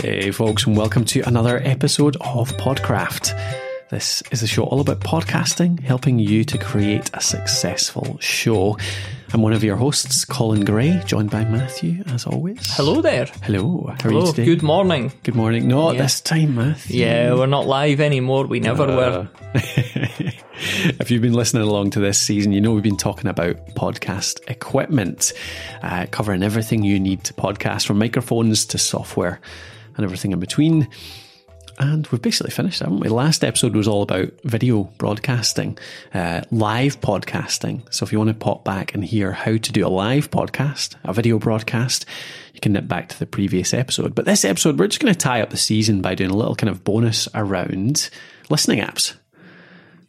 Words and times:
Hey, 0.00 0.30
folks, 0.30 0.66
and 0.66 0.76
welcome 0.76 1.04
to 1.06 1.20
another 1.22 1.60
episode 1.64 2.16
of 2.20 2.52
Podcraft. 2.56 3.36
This 3.90 4.22
is 4.30 4.42
a 4.42 4.46
show 4.46 4.64
all 4.64 4.80
about 4.80 5.00
podcasting, 5.00 5.80
helping 5.80 6.18
you 6.18 6.44
to 6.44 6.58
create 6.58 7.10
a 7.14 7.20
successful 7.20 8.16
show. 8.20 8.76
I'm 9.32 9.42
one 9.42 9.52
of 9.52 9.64
your 9.64 9.76
hosts, 9.76 10.24
Colin 10.24 10.64
Gray, 10.64 11.02
joined 11.04 11.30
by 11.30 11.44
Matthew, 11.44 12.02
as 12.08 12.26
always. 12.26 12.60
Hello 12.76 13.00
there. 13.00 13.26
Hello. 13.42 13.86
How 13.88 13.92
are 13.92 13.96
Hello. 14.12 14.20
you 14.26 14.32
today? 14.32 14.44
Good 14.44 14.62
morning. 14.62 15.12
Good 15.24 15.34
morning. 15.34 15.66
Not 15.68 15.94
Yeah. 15.96 16.02
this 16.02 16.20
time, 16.20 16.54
Matthew. 16.54 17.00
Yeah, 17.04 17.34
we're 17.34 17.46
not 17.46 17.66
live 17.66 18.00
anymore. 18.00 18.46
We 18.46 18.60
never 18.60 18.86
were. 18.86 19.28
if 19.54 21.10
you've 21.10 21.22
been 21.22 21.32
listening 21.34 21.62
along 21.64 21.90
to 21.90 22.00
this 22.00 22.18
season, 22.18 22.52
you 22.52 22.60
know 22.60 22.72
we've 22.72 22.82
been 22.82 22.96
talking 22.96 23.26
about 23.28 23.56
podcast 23.74 24.40
equipment, 24.48 25.32
uh, 25.82 26.06
covering 26.10 26.42
everything 26.42 26.84
you 26.84 27.00
need 27.00 27.24
to 27.24 27.34
podcast, 27.34 27.86
from 27.86 27.98
microphones 27.98 28.64
to 28.66 28.78
software 28.78 29.40
and 29.98 30.04
everything 30.04 30.32
in 30.32 30.40
between. 30.40 30.88
And 31.78 32.06
we've 32.08 32.20
basically 32.22 32.50
finished, 32.50 32.80
haven't 32.80 33.00
we? 33.00 33.08
Last 33.08 33.44
episode 33.44 33.76
was 33.76 33.86
all 33.86 34.02
about 34.02 34.32
video 34.42 34.84
broadcasting, 34.98 35.78
uh, 36.12 36.42
live 36.50 37.00
podcasting. 37.00 37.82
So 37.94 38.04
if 38.04 38.10
you 38.10 38.18
want 38.18 38.28
to 38.28 38.34
pop 38.34 38.64
back 38.64 38.94
and 38.94 39.04
hear 39.04 39.30
how 39.30 39.56
to 39.56 39.72
do 39.72 39.86
a 39.86 39.88
live 39.88 40.30
podcast, 40.30 40.96
a 41.04 41.12
video 41.12 41.38
broadcast, 41.38 42.04
you 42.52 42.60
can 42.60 42.72
nip 42.72 42.88
back 42.88 43.08
to 43.10 43.18
the 43.18 43.26
previous 43.26 43.72
episode. 43.72 44.16
But 44.16 44.24
this 44.24 44.44
episode, 44.44 44.78
we're 44.78 44.88
just 44.88 45.00
going 45.00 45.14
to 45.14 45.18
tie 45.18 45.40
up 45.40 45.50
the 45.50 45.56
season 45.56 46.02
by 46.02 46.16
doing 46.16 46.30
a 46.30 46.36
little 46.36 46.56
kind 46.56 46.70
of 46.70 46.82
bonus 46.82 47.28
around 47.32 48.10
listening 48.50 48.80
apps. 48.80 49.14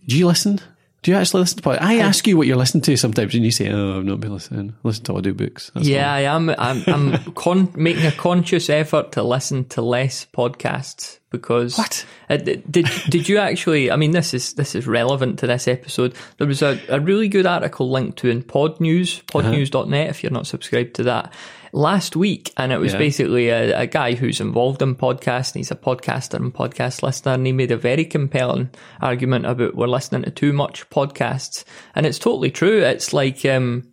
Do 0.08 0.18
you 0.18 0.26
listen? 0.26 0.60
Do 1.02 1.12
you 1.12 1.18
actually 1.18 1.42
listen 1.42 1.58
to 1.58 1.64
podcasts? 1.64 1.82
I 1.82 2.00
ask 2.00 2.28
you 2.28 2.36
what 2.36 2.46
you're 2.46 2.58
listening 2.58 2.82
to 2.84 2.98
sometimes, 2.98 3.34
and 3.34 3.46
you 3.46 3.52
say, 3.52 3.70
"Oh, 3.70 3.98
I've 3.98 4.06
not 4.06 4.20
been 4.20 4.34
listening. 4.34 4.76
Listen 4.84 5.06
to 5.06 5.14
audiobooks." 5.14 5.72
That's 5.72 5.88
Yeah, 5.88 6.12
I 6.12 6.22
am. 6.22 6.50
I'm, 6.50 6.84
I'm 6.88 7.34
con- 7.34 7.72
making 7.76 8.06
a 8.06 8.12
conscious 8.12 8.70
effort 8.70 9.14
to 9.14 9.24
listen 9.24 9.66
to 9.70 9.82
less 9.82 10.28
podcasts 10.34 11.20
because 11.30 11.78
What? 11.78 12.06
Uh, 12.30 12.38
did 12.38 12.90
did 13.10 13.30
you 13.30 13.38
actually? 13.38 13.92
I 13.92 13.96
mean, 13.96 14.12
this 14.12 14.34
is 14.34 14.54
this 14.54 14.76
is 14.76 14.88
relevant 14.88 15.40
to 15.40 15.48
this 15.48 15.68
episode. 15.68 16.16
There 16.38 16.48
was 16.48 16.62
a, 16.62 16.80
a 16.90 17.00
really 17.00 17.30
good 17.30 17.46
article 17.46 17.90
linked 17.90 18.18
to 18.20 18.30
in 18.30 18.44
Pod 18.44 18.80
News, 18.82 19.22
podnews.net. 19.28 20.10
If 20.10 20.24
you're 20.24 20.32
not 20.32 20.48
subscribed 20.48 20.96
to 20.96 21.04
that, 21.04 21.32
last 21.72 22.16
week, 22.16 22.52
and 22.58 22.72
it 22.72 22.80
was 22.80 22.94
Yeah. 22.94 23.00
basically 23.00 23.50
a, 23.50 23.82
a 23.82 23.88
guy 23.88 24.14
who's 24.16 24.40
involved 24.42 24.82
in 24.82 24.96
podcasts. 24.96 25.54
And 25.54 25.60
he's 25.60 25.72
a 25.72 25.76
podcaster 25.76 26.36
and 26.36 26.54
podcast 26.54 27.04
listener, 27.04 27.34
and 27.34 27.46
he 27.46 27.52
made 27.54 27.72
a 27.72 27.78
very 27.78 28.06
compelling 28.06 28.70
argument 29.02 29.46
about 29.46 29.76
we're 29.76 29.88
listening 29.88 30.24
to 30.24 30.32
too 30.32 30.54
much 30.54 30.90
podcasts, 30.90 31.64
and 31.96 32.06
it's 32.06 32.20
totally 32.20 32.52
true. 32.52 32.82
It's 32.82 33.14
like. 33.14 33.46
um 33.46 33.86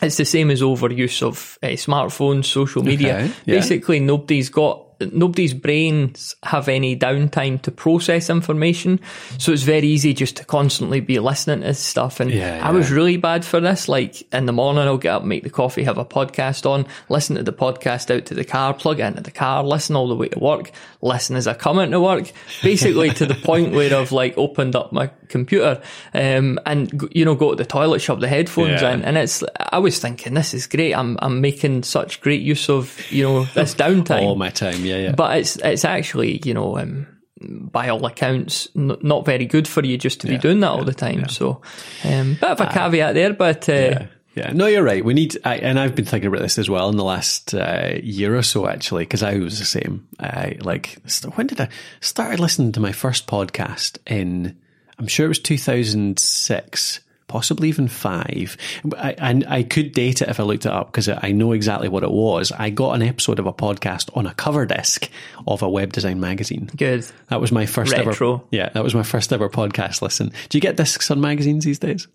it's 0.00 0.16
the 0.16 0.24
same 0.24 0.50
as 0.50 0.62
overuse 0.62 1.22
of 1.22 1.58
uh, 1.62 1.66
smartphones, 1.76 2.46
social 2.46 2.82
media. 2.82 3.16
Okay, 3.18 3.26
yeah. 3.46 3.54
Basically, 3.56 4.00
nobody's 4.00 4.48
got 4.48 4.91
nobody's 5.12 5.54
brains 5.54 6.34
have 6.42 6.68
any 6.68 6.96
downtime 6.96 7.60
to 7.62 7.70
process 7.70 8.30
information, 8.30 9.00
so 9.38 9.52
it's 9.52 9.62
very 9.62 9.86
easy 9.86 10.14
just 10.14 10.36
to 10.36 10.44
constantly 10.44 11.00
be 11.00 11.18
listening 11.18 11.60
to 11.62 11.74
stuff. 11.74 12.20
And 12.20 12.30
Yeah, 12.30 12.60
I 12.66 12.70
was 12.72 12.90
really 12.90 13.16
bad 13.16 13.44
for 13.44 13.60
this. 13.60 13.88
Like 13.88 14.22
in 14.32 14.46
the 14.46 14.52
morning, 14.52 14.84
I'll 14.84 14.98
get 14.98 15.14
up, 15.14 15.24
make 15.24 15.42
the 15.42 15.50
coffee, 15.50 15.84
have 15.84 15.98
a 15.98 16.04
podcast 16.04 16.68
on, 16.68 16.86
listen 17.08 17.36
to 17.36 17.42
the 17.42 17.52
podcast 17.52 18.14
out 18.14 18.26
to 18.26 18.34
the 18.34 18.44
car, 18.44 18.74
plug 18.74 19.00
it 19.00 19.04
into 19.04 19.22
the 19.22 19.30
car, 19.30 19.62
listen 19.64 19.96
all 19.96 20.08
the 20.08 20.14
way 20.16 20.28
to 20.28 20.38
work, 20.38 20.70
listen 21.00 21.36
as 21.36 21.46
I 21.46 21.54
come 21.54 21.78
into 21.78 22.00
work. 22.00 22.30
Basically, 22.62 23.10
to 23.10 23.26
the 23.26 23.34
point 23.34 23.72
where 23.74 23.94
I've 23.96 24.12
like 24.12 24.36
opened 24.38 24.76
up 24.76 24.92
my 24.92 25.10
computer 25.28 25.80
um, 26.12 26.58
and 26.66 27.08
you 27.12 27.24
know 27.24 27.34
go 27.34 27.50
to 27.50 27.56
the 27.56 27.64
toilet, 27.64 28.00
shove 28.00 28.20
the 28.20 28.28
headphones 28.28 28.82
Yeah. 28.82 28.92
in, 28.92 29.02
and 29.04 29.16
it's. 29.16 29.42
I 29.58 29.78
was 29.78 29.98
thinking 29.98 30.34
this 30.34 30.52
is 30.54 30.66
great. 30.66 30.92
I'm 30.94 31.16
I'm 31.22 31.40
making 31.40 31.82
such 31.84 32.20
great 32.20 32.42
use 32.42 32.68
of 32.68 33.00
you 33.10 33.24
know 33.24 33.44
this 33.44 33.74
downtime. 33.82 34.22
all 34.22 34.36
my 34.36 34.50
time. 34.50 34.84
Yeah, 34.84 34.91
yeah. 34.96 35.12
But 35.12 35.38
it's 35.38 35.56
it's 35.56 35.84
actually 35.84 36.40
you 36.44 36.54
know 36.54 36.78
um, 36.78 37.06
by 37.40 37.88
all 37.88 38.04
accounts 38.06 38.68
n- 38.76 38.96
not 39.02 39.24
very 39.24 39.46
good 39.46 39.66
for 39.68 39.84
you 39.84 39.98
just 39.98 40.20
to 40.22 40.26
be 40.28 40.38
doing 40.38 40.60
that 40.60 40.70
all 40.70 40.84
the 40.84 40.94
time. 40.94 41.28
So 41.28 41.60
um, 42.04 42.34
bit 42.34 42.50
of 42.50 42.60
a 42.60 42.66
caveat 42.66 43.14
there, 43.14 43.32
but 43.32 43.68
uh, 43.68 43.72
Yeah. 43.72 44.06
Yeah, 44.34 44.50
no, 44.54 44.64
you're 44.64 44.82
right. 44.82 45.04
We 45.04 45.12
need, 45.12 45.36
I, 45.44 45.56
and 45.56 45.78
I've 45.78 45.94
been 45.94 46.06
thinking 46.06 46.28
about 46.28 46.40
this 46.40 46.56
as 46.56 46.70
well 46.70 46.88
in 46.88 46.96
the 46.96 47.04
last 47.04 47.52
uh, 47.52 47.98
year 48.02 48.34
or 48.34 48.40
so, 48.42 48.66
actually, 48.66 49.02
because 49.02 49.22
I 49.22 49.36
was 49.36 49.58
the 49.58 49.66
same. 49.66 50.08
I 50.18 50.56
like, 50.62 50.96
st- 51.04 51.36
when 51.36 51.48
did 51.48 51.60
I 51.60 51.68
started 52.00 52.40
listening 52.40 52.72
to 52.72 52.80
my 52.80 52.92
first 52.92 53.26
podcast 53.26 53.98
in? 54.06 54.56
I'm 54.98 55.06
sure 55.06 55.26
it 55.26 55.28
was 55.28 55.38
2006, 55.38 57.00
possibly 57.32 57.70
even 57.70 57.88
five. 57.88 58.58
I, 58.94 59.14
I, 59.18 59.42
I 59.48 59.62
could 59.62 59.92
date 59.92 60.20
it 60.20 60.28
if 60.28 60.38
I 60.38 60.42
looked 60.42 60.66
it 60.66 60.72
up 60.72 60.92
because 60.92 61.08
I 61.08 61.32
know 61.32 61.52
exactly 61.52 61.88
what 61.88 62.02
it 62.02 62.10
was. 62.10 62.52
I 62.52 62.68
got 62.68 62.92
an 62.92 63.00
episode 63.00 63.38
of 63.38 63.46
a 63.46 63.54
podcast 63.54 64.14
on 64.14 64.26
a 64.26 64.34
cover 64.34 64.66
disc 64.66 65.08
of 65.46 65.62
a 65.62 65.68
web 65.68 65.94
design 65.94 66.20
magazine. 66.20 66.68
good. 66.76 67.06
That 67.28 67.40
was 67.40 67.50
my 67.50 67.64
first 67.64 67.92
Retro. 67.92 68.34
ever. 68.34 68.44
Yeah, 68.50 68.68
that 68.68 68.84
was 68.84 68.94
my 68.94 69.02
first 69.02 69.32
ever 69.32 69.48
podcast 69.48 70.02
listen. 70.02 70.30
Do 70.50 70.58
you 70.58 70.60
get 70.60 70.76
discs 70.76 71.10
on 71.10 71.22
magazines 71.22 71.64
these 71.64 71.78
days? 71.78 72.06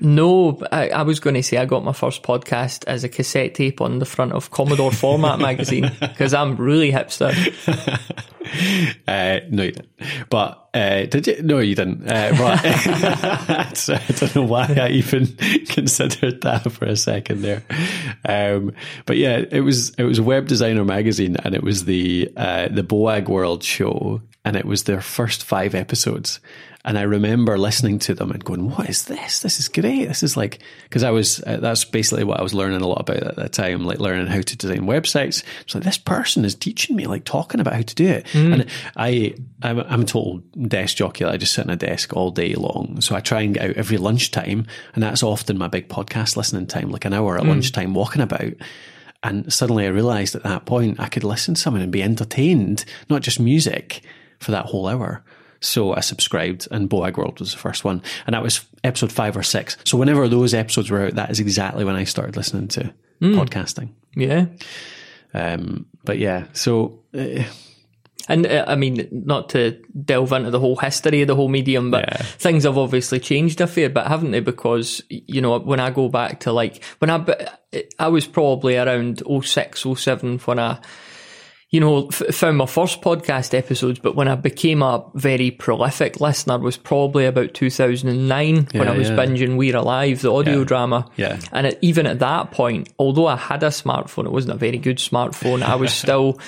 No, 0.00 0.60
I, 0.72 0.88
I 0.88 1.02
was 1.02 1.20
going 1.20 1.34
to 1.34 1.42
say 1.42 1.56
I 1.56 1.64
got 1.66 1.84
my 1.84 1.92
first 1.92 2.22
podcast 2.22 2.84
as 2.86 3.04
a 3.04 3.08
cassette 3.08 3.54
tape 3.54 3.80
on 3.80 3.98
the 3.98 4.04
front 4.06 4.32
of 4.32 4.50
Commodore 4.50 4.92
Format 4.92 5.38
magazine 5.38 5.90
because 6.00 6.34
I'm 6.34 6.56
really 6.56 6.92
hipster. 6.92 7.32
Uh, 9.08 9.40
no, 9.50 9.62
you 9.64 9.72
didn't. 9.72 9.88
But 10.30 10.68
uh, 10.74 11.06
did 11.06 11.26
you? 11.26 11.42
No, 11.42 11.58
you 11.58 11.74
didn't. 11.74 12.06
Uh, 12.06 12.30
but 12.36 12.60
I 13.88 14.12
don't 14.12 14.36
know 14.36 14.42
why 14.44 14.66
I 14.78 14.88
even 14.90 15.26
considered 15.66 16.42
that 16.42 16.70
for 16.70 16.84
a 16.84 16.96
second 16.96 17.42
there. 17.42 17.62
Um, 18.24 18.72
but 19.06 19.16
yeah, 19.16 19.44
it 19.50 19.60
was 19.60 19.90
it 19.96 20.04
was 20.04 20.20
Web 20.20 20.46
Designer 20.46 20.84
magazine, 20.84 21.36
and 21.42 21.54
it 21.54 21.62
was 21.62 21.84
the 21.84 22.30
uh, 22.36 22.68
the 22.68 22.82
Boag 22.82 23.28
World 23.28 23.64
show, 23.64 24.20
and 24.44 24.56
it 24.56 24.64
was 24.64 24.84
their 24.84 25.00
first 25.00 25.42
five 25.44 25.74
episodes. 25.74 26.40
And 26.86 26.98
I 26.98 27.02
remember 27.02 27.56
listening 27.56 27.98
to 28.00 28.14
them 28.14 28.30
and 28.30 28.44
going, 28.44 28.68
"What 28.68 28.90
is 28.90 29.04
this? 29.04 29.40
This 29.40 29.58
is 29.58 29.68
great. 29.68 30.06
This 30.06 30.22
is 30.22 30.36
like 30.36 30.58
because 30.82 31.02
I 31.02 31.10
was 31.10 31.42
uh, 31.46 31.56
that's 31.56 31.84
basically 31.84 32.24
what 32.24 32.38
I 32.38 32.42
was 32.42 32.52
learning 32.52 32.82
a 32.82 32.86
lot 32.86 33.00
about 33.00 33.22
at 33.22 33.36
that 33.36 33.52
time, 33.52 33.84
like 33.84 34.00
learning 34.00 34.26
how 34.26 34.42
to 34.42 34.56
design 34.56 34.82
websites. 34.82 35.42
It's 35.62 35.74
like 35.74 35.84
this 35.84 35.96
person 35.96 36.44
is 36.44 36.54
teaching 36.54 36.94
me, 36.94 37.06
like 37.06 37.24
talking 37.24 37.60
about 37.60 37.74
how 37.74 37.82
to 37.82 37.94
do 37.94 38.06
it. 38.06 38.26
And 38.34 38.66
I, 38.96 39.34
I'm, 39.62 39.80
I'm 39.80 40.02
a 40.02 40.04
total 40.04 40.38
desk 40.68 40.96
jockey. 40.96 41.24
I 41.24 41.38
just 41.38 41.54
sit 41.54 41.64
on 41.64 41.70
a 41.70 41.76
desk 41.76 42.14
all 42.14 42.30
day 42.30 42.54
long. 42.54 43.00
So 43.00 43.14
I 43.16 43.20
try 43.20 43.40
and 43.40 43.54
get 43.54 43.70
out 43.70 43.76
every 43.76 43.96
lunchtime, 43.96 44.66
and 44.94 45.02
that's 45.02 45.22
often 45.22 45.56
my 45.56 45.68
big 45.68 45.88
podcast 45.88 46.36
listening 46.36 46.66
time, 46.66 46.90
like 46.90 47.06
an 47.06 47.14
hour 47.14 47.38
at 47.38 47.46
lunchtime, 47.46 47.94
walking 47.94 48.20
about. 48.22 48.52
And 49.22 49.50
suddenly 49.50 49.86
I 49.86 49.88
realized 49.88 50.34
at 50.34 50.42
that 50.42 50.66
point 50.66 51.00
I 51.00 51.08
could 51.08 51.24
listen 51.24 51.54
to 51.54 51.60
someone 51.60 51.80
and 51.80 51.90
be 51.90 52.02
entertained, 52.02 52.84
not 53.08 53.22
just 53.22 53.40
music, 53.40 54.02
for 54.38 54.50
that 54.50 54.66
whole 54.66 54.86
hour. 54.86 55.24
So 55.64 55.94
I 55.94 56.00
subscribed, 56.00 56.68
and 56.70 56.88
Boag 56.90 57.16
World 57.16 57.40
was 57.40 57.52
the 57.52 57.58
first 57.58 57.84
one, 57.84 58.02
and 58.26 58.34
that 58.34 58.42
was 58.42 58.64
episode 58.82 59.12
five 59.12 59.36
or 59.36 59.42
six. 59.42 59.76
So 59.84 59.96
whenever 59.98 60.28
those 60.28 60.54
episodes 60.54 60.90
were 60.90 61.06
out, 61.06 61.14
that 61.14 61.30
is 61.30 61.40
exactly 61.40 61.84
when 61.84 61.96
I 61.96 62.04
started 62.04 62.36
listening 62.36 62.68
to 62.68 62.92
podcasting. 63.22 63.90
Yeah. 64.14 64.46
Um, 65.32 65.86
but 66.04 66.18
yeah, 66.18 66.44
so 66.52 67.00
uh, 67.16 67.42
And 68.28 68.46
uh, 68.46 68.64
I 68.68 68.76
mean, 68.76 69.08
not 69.10 69.48
to 69.50 69.72
delve 70.04 70.32
into 70.32 70.50
the 70.50 70.60
whole 70.60 70.76
history 70.76 71.22
of 71.22 71.28
the 71.28 71.34
whole 71.34 71.48
medium, 71.48 71.90
but 71.90 72.04
Yeah. 72.08 72.16
things 72.22 72.64
have 72.64 72.78
obviously 72.78 73.18
changed 73.20 73.60
a 73.60 73.66
fair 73.66 73.88
bit, 73.90 74.06
haven't 74.06 74.30
they? 74.30 74.40
Because, 74.40 75.02
you 75.08 75.40
know, 75.40 75.58
when 75.58 75.80
I 75.80 75.90
go 75.90 76.08
back 76.08 76.40
to 76.40 76.52
like, 76.52 76.82
when 77.00 77.10
I, 77.10 77.48
I 77.98 78.08
was 78.08 78.26
probably 78.26 78.76
around 78.76 79.22
06, 79.42 79.84
07 79.96 80.38
when 80.40 80.58
I, 80.58 80.78
you 81.74 81.80
know, 81.80 82.06
f- 82.06 82.32
found 82.32 82.56
my 82.56 82.66
first 82.66 83.02
podcast 83.02 83.52
episodes, 83.52 83.98
but 83.98 84.14
when 84.14 84.28
I 84.28 84.36
became 84.36 84.80
a 84.80 85.04
very 85.14 85.50
prolific 85.50 86.20
listener 86.20 86.56
was 86.56 86.76
probably 86.76 87.26
about 87.26 87.52
2009 87.52 88.68
when 88.74 88.86
I 88.86 88.96
was 88.96 89.10
yeah. 89.10 89.16
binging 89.16 89.56
We're 89.56 89.76
Alive, 89.76 90.22
the 90.22 90.32
audio 90.32 90.60
Yeah. 90.60 90.64
drama. 90.64 91.10
Yeah. 91.16 91.40
And 91.50 91.66
it, 91.66 91.80
even 91.82 92.06
at 92.06 92.20
that 92.20 92.52
point, 92.52 92.90
although 92.96 93.26
I 93.26 93.34
had 93.34 93.64
a 93.64 93.70
smartphone, 93.70 94.26
it 94.26 94.30
wasn't 94.30 94.54
a 94.54 94.56
very 94.58 94.78
good 94.78 94.98
smartphone. 94.98 95.62
I 95.62 95.74
was 95.74 95.92
still 96.04 96.38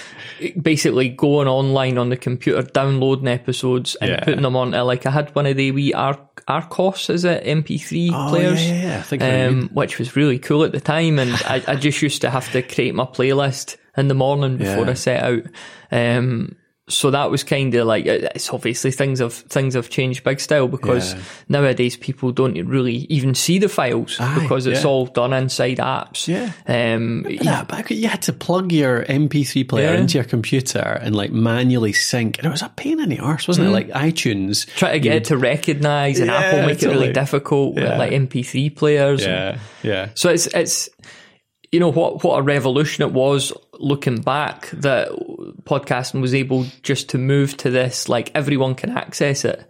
basically 0.63 1.09
going 1.09 1.49
online 1.49 1.99
on 1.99 2.09
the 2.09 2.17
computer, 2.17 2.63
downloading 2.63 3.27
episodes 3.27 3.97
and 3.97 4.11
Yeah. 4.11 4.21
putting 4.21 4.43
them 4.43 4.55
on. 4.55 4.71
Like 4.71 5.07
I 5.07 5.11
had 5.11 5.35
one 5.35 5.47
of 5.47 5.57
the 5.57 5.73
wee 5.73 5.93
Ar- 5.93 6.21
Archos, 6.47 7.11
is 7.11 7.25
it 7.25 7.45
MP3 7.45 8.11
oh, 8.15 8.29
players? 8.29 8.65
yeah, 8.65 8.75
yeah, 8.75 8.83
yeah. 8.83 8.99
I 8.99 9.03
think 9.03 9.23
um, 9.25 9.71
which 9.73 9.99
was 9.99 10.15
really 10.15 10.39
cool 10.39 10.63
at 10.63 10.71
the 10.71 10.81
time. 10.81 11.19
And 11.19 11.33
I, 11.47 11.61
I 11.67 11.75
just 11.75 12.01
used 12.01 12.21
to 12.21 12.31
have 12.31 12.49
to 12.53 12.63
create 12.63 12.95
my 12.95 13.07
playlist 13.07 13.77
in 13.97 14.09
the 14.09 14.15
morning 14.15 14.57
before 14.57 14.85
Yeah. 14.85 14.91
I 14.91 14.95
set 14.95 15.23
out. 15.23 15.43
Um, 15.93 16.57
so 16.89 17.11
that 17.11 17.33
was 17.33 17.43
kind 17.43 17.75
of 17.75 17.85
like 17.85 18.07
it's 18.07 18.49
obviously 18.51 18.93
things 18.93 19.19
have 19.19 19.33
things 19.33 19.75
have 19.75 19.91
changed 19.91 20.23
big 20.23 20.39
style 20.39 20.69
because 20.69 21.15
Yeah. 21.15 21.21
nowadays 21.49 21.97
people 21.97 22.31
don't 22.31 22.55
really 22.65 23.07
even 23.09 23.35
see 23.35 23.59
the 23.59 23.69
files 23.69 24.17
Aye, 24.21 24.39
because 24.43 24.69
it's 24.69 24.83
yeah. 24.85 24.89
all 24.89 25.07
done 25.07 25.33
inside 25.33 25.79
apps. 25.79 26.29
Yeah. 26.29 26.53
Um, 26.69 27.27
Yeah, 27.29 27.65
back 27.65 27.91
you 27.91 28.07
had 28.07 28.23
to 28.23 28.33
plug 28.33 28.71
your 28.71 29.05
MP3 29.09 29.65
player 29.69 29.95
Yeah. 29.95 29.99
into 30.01 30.19
your 30.19 30.25
computer 30.25 30.79
and 31.03 31.17
like 31.17 31.33
manually 31.33 31.93
sync, 31.93 32.39
and 32.39 32.47
it 32.47 32.51
was 32.51 32.63
a 32.63 32.69
pain 32.77 33.01
in 33.01 33.09
the 33.09 33.19
arse, 33.19 33.49
wasn't 33.49 33.67
it? 33.67 33.71
Like 33.73 33.89
iTunes. 33.91 34.67
try 34.77 34.93
to 34.93 35.01
get 35.01 35.17
it 35.17 35.25
to 35.25 35.37
recognise 35.37 36.21
and 36.21 36.31
Apple 36.31 36.67
make 36.69 36.81
it 36.85 36.87
really 36.89 37.13
difficult 37.13 37.75
with 37.75 37.99
like 37.99 38.13
MP3 38.13 38.71
players. 38.77 39.25
and- 39.27 39.59
Yeah, 39.83 39.91
yeah. 39.93 40.09
So 40.15 40.31
it's 40.31 40.47
it's 40.55 40.89
you 41.73 41.81
know 41.81 41.91
what 41.91 42.23
what 42.25 42.39
a 42.39 42.43
revolution 42.43 43.03
it 43.03 43.13
was 43.13 43.53
looking 43.75 44.21
back 44.21 44.71
that 44.71 45.09
podcasting 45.65 46.21
was 46.21 46.35
able 46.35 46.67
just 46.83 47.09
to 47.11 47.19
move 47.19 47.57
to 47.59 47.71
this, 47.71 48.09
like 48.09 48.31
everyone 48.35 48.75
can 48.75 48.91
access 48.91 49.45
it. 49.45 49.69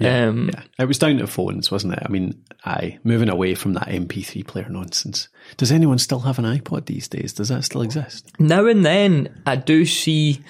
Um, 0.00 0.50
Yeah. 0.52 0.62
It 0.78 0.84
was 0.86 0.98
down 0.98 1.16
to 1.18 1.26
phones, 1.26 1.70
wasn't 1.72 1.94
it? 1.94 2.02
I 2.04 2.08
mean, 2.08 2.40
aye, 2.64 2.98
moving 3.02 3.28
away 3.28 3.54
from 3.56 3.72
that 3.72 3.88
MP3 3.88 4.46
player 4.46 4.68
nonsense. 4.68 5.28
Does 5.56 5.72
anyone 5.72 5.98
still 5.98 6.20
have 6.20 6.38
an 6.38 6.44
iPod 6.44 6.86
these 6.86 7.08
days? 7.08 7.32
Does 7.32 7.48
that 7.48 7.64
still 7.64 7.82
exist? 7.82 8.30
Now 8.38 8.66
and 8.66 8.84
then, 8.84 9.42
I 9.44 9.56
do 9.56 9.84
see 9.86 10.40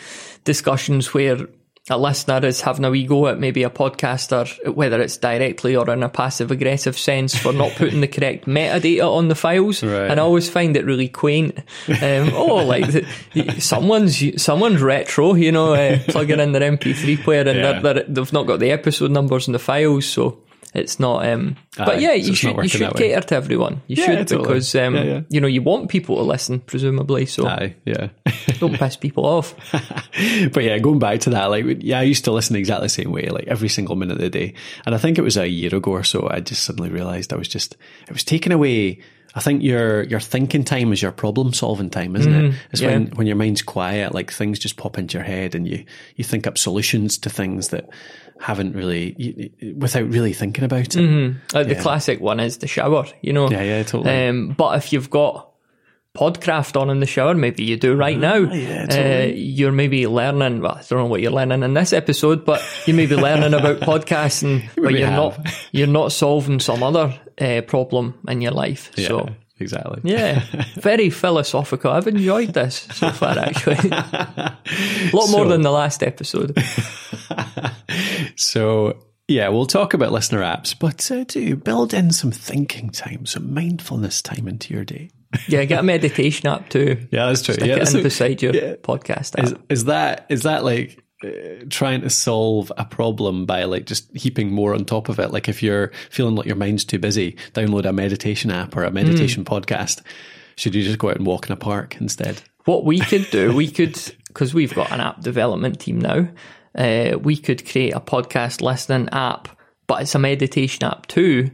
discussions 0.44 1.14
where 1.14 1.46
a 1.90 1.96
listener 1.98 2.44
is 2.46 2.60
having 2.60 2.84
a 2.84 2.90
wee 2.90 3.06
go 3.06 3.26
at 3.28 3.38
maybe 3.38 3.62
a 3.62 3.70
podcaster, 3.70 4.46
whether 4.74 5.00
it's 5.00 5.16
directly 5.16 5.76
or 5.76 5.88
in 5.90 6.02
a 6.02 6.08
passive 6.08 6.50
aggressive 6.50 6.98
sense, 6.98 7.36
for 7.36 7.52
not 7.52 7.72
putting 7.72 8.00
the 8.00 8.08
correct 8.08 8.44
metadata 8.46 9.02
on 9.08 9.28
the 9.28 9.34
files. 9.34 9.82
Right. 9.82 10.10
And 10.10 10.20
I 10.20 10.22
always 10.22 10.48
find 10.50 10.76
it 10.76 10.84
really 10.84 11.08
quaint. 11.08 11.58
Um, 11.88 12.32
oh, 12.34 12.64
like 12.66 12.86
the, 12.88 13.56
someone's 13.60 14.42
someone's 14.42 14.80
retro, 14.82 15.34
you 15.34 15.52
know, 15.52 15.74
uh, 15.74 15.98
plugging 16.08 16.40
in 16.40 16.52
their 16.52 16.70
MP3 16.72 17.22
player, 17.22 17.40
and 17.40 17.58
Yeah. 17.58 17.80
they're, 17.80 17.94
they're, 17.94 18.04
they've 18.08 18.32
not 18.32 18.46
got 18.46 18.60
the 18.60 18.70
episode 18.70 19.10
numbers 19.10 19.46
in 19.46 19.52
the 19.52 19.58
files, 19.58 20.06
so. 20.06 20.38
It's 20.74 21.00
not, 21.00 21.26
um, 21.26 21.56
but 21.76 22.00
yeah, 22.00 22.10
so 22.10 22.14
you 22.14 22.34
should 22.34 22.56
you 22.56 22.68
should 22.68 22.92
way. 22.92 23.08
cater 23.08 23.20
to 23.28 23.36
everyone. 23.36 23.80
You 23.86 23.96
Yeah, 23.96 24.06
should 24.06 24.28
totally. 24.28 24.48
because 24.48 24.74
um, 24.74 24.94
Yeah, 24.94 25.02
yeah. 25.02 25.20
you 25.30 25.40
know 25.40 25.46
you 25.46 25.62
want 25.62 25.88
people 25.88 26.16
to 26.16 26.22
listen, 26.22 26.60
presumably. 26.60 27.24
So 27.26 27.46
Aye, 27.46 27.74
yeah. 27.86 28.08
don't 28.58 28.74
piss 28.74 28.96
people 28.96 29.24
off. 29.24 29.54
but 30.52 30.62
yeah, 30.64 30.78
going 30.78 30.98
back 30.98 31.20
to 31.20 31.30
that, 31.30 31.46
like, 31.46 31.64
yeah, 31.80 32.00
I 32.00 32.02
used 32.02 32.24
to 32.26 32.32
listen 32.32 32.54
exactly 32.54 32.86
the 32.86 32.90
same 32.90 33.12
way, 33.12 33.28
like 33.28 33.46
every 33.46 33.68
single 33.68 33.96
minute 33.96 34.14
of 34.14 34.20
the 34.20 34.28
day. 34.30 34.54
And 34.84 34.94
I 34.94 34.98
think 34.98 35.16
it 35.16 35.22
was 35.22 35.36
a 35.38 35.48
year 35.48 35.74
ago 35.74 35.92
or 35.92 36.04
so, 36.04 36.28
I 36.30 36.40
just 36.40 36.64
suddenly 36.64 36.90
realized 36.90 37.32
I 37.32 37.36
was 37.36 37.48
just, 37.48 37.76
it 38.06 38.12
was 38.12 38.24
taking 38.24 38.52
away. 38.52 39.00
I 39.38 39.40
think 39.40 39.62
your 39.62 40.02
your 40.02 40.18
thinking 40.18 40.64
time 40.64 40.92
is 40.92 41.00
your 41.00 41.12
problem 41.12 41.52
solving 41.52 41.90
time, 41.90 42.16
isn't 42.16 42.34
it? 42.34 42.54
It's 42.72 42.82
when, 42.82 43.06
yeah. 43.06 43.14
when 43.14 43.28
your 43.28 43.36
mind's 43.36 43.62
quiet, 43.62 44.12
like 44.12 44.32
things 44.32 44.58
just 44.58 44.76
pop 44.76 44.98
into 44.98 45.16
your 45.16 45.24
head 45.24 45.54
and 45.54 45.64
you, 45.64 45.84
you 46.16 46.24
think 46.24 46.48
up 46.48 46.58
solutions 46.58 47.18
to 47.18 47.30
things 47.30 47.68
that 47.68 47.88
haven't 48.40 48.74
really, 48.74 49.14
you, 49.16 49.76
without 49.76 50.10
really 50.10 50.32
thinking 50.32 50.64
about 50.64 50.96
it. 50.96 51.36
Like 51.54 51.68
the 51.68 51.76
classic 51.76 52.20
one 52.20 52.40
is 52.40 52.58
the 52.58 52.66
shower, 52.66 53.06
you 53.22 53.32
know. 53.32 53.48
Yeah, 53.48 53.62
yeah, 53.62 53.82
totally. 53.84 54.26
Um, 54.26 54.54
but 54.58 54.76
if 54.76 54.92
you've 54.92 55.08
got 55.08 55.52
Podcraft 56.16 56.80
on 56.80 56.90
in 56.90 56.98
the 56.98 57.06
shower, 57.06 57.36
maybe 57.36 57.62
you 57.62 57.76
do 57.76 57.94
right 57.94 58.18
now. 58.18 58.44
Ah, 58.44 58.52
yeah, 58.52 58.86
uh, 58.90 59.32
you're 59.32 59.70
maybe 59.70 60.08
learning. 60.08 60.62
Well, 60.62 60.72
I 60.72 60.82
don't 60.82 60.98
know 60.98 61.06
what 61.06 61.20
you're 61.20 61.30
learning 61.30 61.62
in 61.62 61.74
this 61.74 61.92
episode, 61.92 62.44
but 62.44 62.60
you 62.86 62.94
may 62.94 63.06
be 63.06 63.14
learning 63.14 63.54
about 63.54 63.78
podcasting, 63.82 64.68
but 64.74 64.94
you're 64.94 65.06
have. 65.06 65.38
not. 65.38 65.54
You're 65.70 65.86
not 65.86 66.10
solving 66.10 66.58
some 66.58 66.82
other 66.82 67.14
uh, 67.40 67.62
problem 67.62 68.14
in 68.28 68.40
your 68.40 68.52
life. 68.52 68.90
Yeah, 68.96 69.08
So. 69.08 69.28
exactly. 69.58 70.00
Yeah, 70.04 70.44
very 70.76 71.10
philosophical. 71.10 71.90
I've 71.90 72.06
enjoyed 72.06 72.54
this 72.54 72.88
so 72.92 73.10
far, 73.10 73.38
actually. 73.38 73.90
A 73.90 74.58
lot 75.12 75.30
more 75.30 75.46
than 75.46 75.62
the 75.62 75.70
last 75.72 76.02
episode. 76.02 76.56
So 78.36 78.98
yeah, 79.26 79.48
we'll 79.48 79.66
talk 79.66 79.94
about 79.94 80.12
listener 80.12 80.40
apps, 80.40 80.78
but 80.78 81.10
uh, 81.10 81.24
do 81.24 81.56
build 81.56 81.92
in 81.92 82.12
some 82.12 82.30
thinking 82.30 82.90
time, 82.90 83.26
some 83.26 83.52
mindfulness 83.52 84.22
time 84.22 84.48
into 84.48 84.72
your 84.72 84.84
day. 84.84 85.10
Yeah, 85.48 85.64
get 85.64 85.80
a 85.80 85.82
meditation 85.82 86.48
app 86.48 86.70
too. 86.70 87.06
Yeah, 87.10 87.26
that's 87.26 87.42
true. 87.42 87.54
Stick 87.54 87.66
yeah, 87.66 87.76
it 87.76 87.94
in 87.94 88.02
beside 88.02 88.40
your 88.40 88.54
yeah. 88.54 88.76
podcast 88.76 89.38
app. 89.38 89.44
Is, 89.44 89.54
is 89.68 89.84
that 89.84 90.26
is 90.30 90.42
that 90.44 90.64
like 90.64 91.04
trying 91.68 92.02
to 92.02 92.10
solve 92.10 92.72
a 92.76 92.84
problem 92.84 93.46
by 93.46 93.64
like 93.64 93.86
just 93.86 94.14
heaping 94.16 94.50
more 94.50 94.74
on 94.74 94.84
top 94.84 95.08
of 95.08 95.18
it? 95.18 95.32
Like 95.32 95.48
if 95.48 95.62
you're 95.62 95.92
feeling 96.10 96.34
like 96.34 96.46
your 96.46 96.56
mind's 96.56 96.84
too 96.84 96.98
busy, 96.98 97.36
download 97.54 97.84
a 97.84 97.92
meditation 97.92 98.50
app 98.50 98.76
or 98.76 98.84
a 98.84 98.90
meditation 98.90 99.44
podcast. 99.44 100.02
Should 100.56 100.74
you 100.74 100.82
just 100.82 100.98
go 100.98 101.10
out 101.10 101.16
and 101.16 101.26
walk 101.26 101.46
in 101.46 101.52
a 101.52 101.56
park 101.56 101.96
instead? 102.00 102.42
what 102.68 102.84
we 102.84 103.00
could 103.00 103.28
do, 103.30 103.56
we 103.56 103.70
could, 103.70 103.98
because 104.28 104.52
we've 104.52 104.74
got 104.74 104.92
an 104.92 105.00
app 105.00 105.22
development 105.22 105.80
team 105.80 105.98
now, 105.98 106.28
uh, 106.74 107.18
we 107.18 107.36
could 107.36 107.66
create 107.66 107.94
a 107.94 108.00
podcast 108.00 108.60
listening 108.60 109.08
app, 109.10 109.48
but 109.86 110.02
it's 110.02 110.14
a 110.14 110.18
meditation 110.18 110.84
app 110.84 111.06
too. 111.06 111.50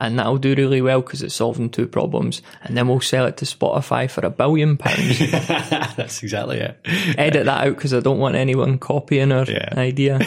And 0.00 0.18
that'll 0.18 0.38
do 0.38 0.54
really 0.54 0.80
well 0.80 1.02
because 1.02 1.22
it's 1.22 1.34
solving 1.34 1.68
two 1.68 1.86
problems. 1.86 2.40
And 2.62 2.74
then 2.76 2.88
we'll 2.88 3.00
sell 3.02 3.26
it 3.26 3.36
to 3.36 3.44
Spotify 3.44 4.10
for 4.10 4.24
a 4.24 4.30
billion 4.30 4.78
pounds. 4.78 5.18
That's 5.30 6.22
exactly 6.22 6.58
it. 6.58 6.80
Edit 7.18 7.44
that 7.44 7.66
out 7.66 7.74
because 7.74 7.92
I 7.92 8.00
don't 8.00 8.18
want 8.18 8.34
anyone 8.34 8.78
copying 8.78 9.30
our 9.30 9.44
Yeah. 9.44 9.74
idea. 9.76 10.16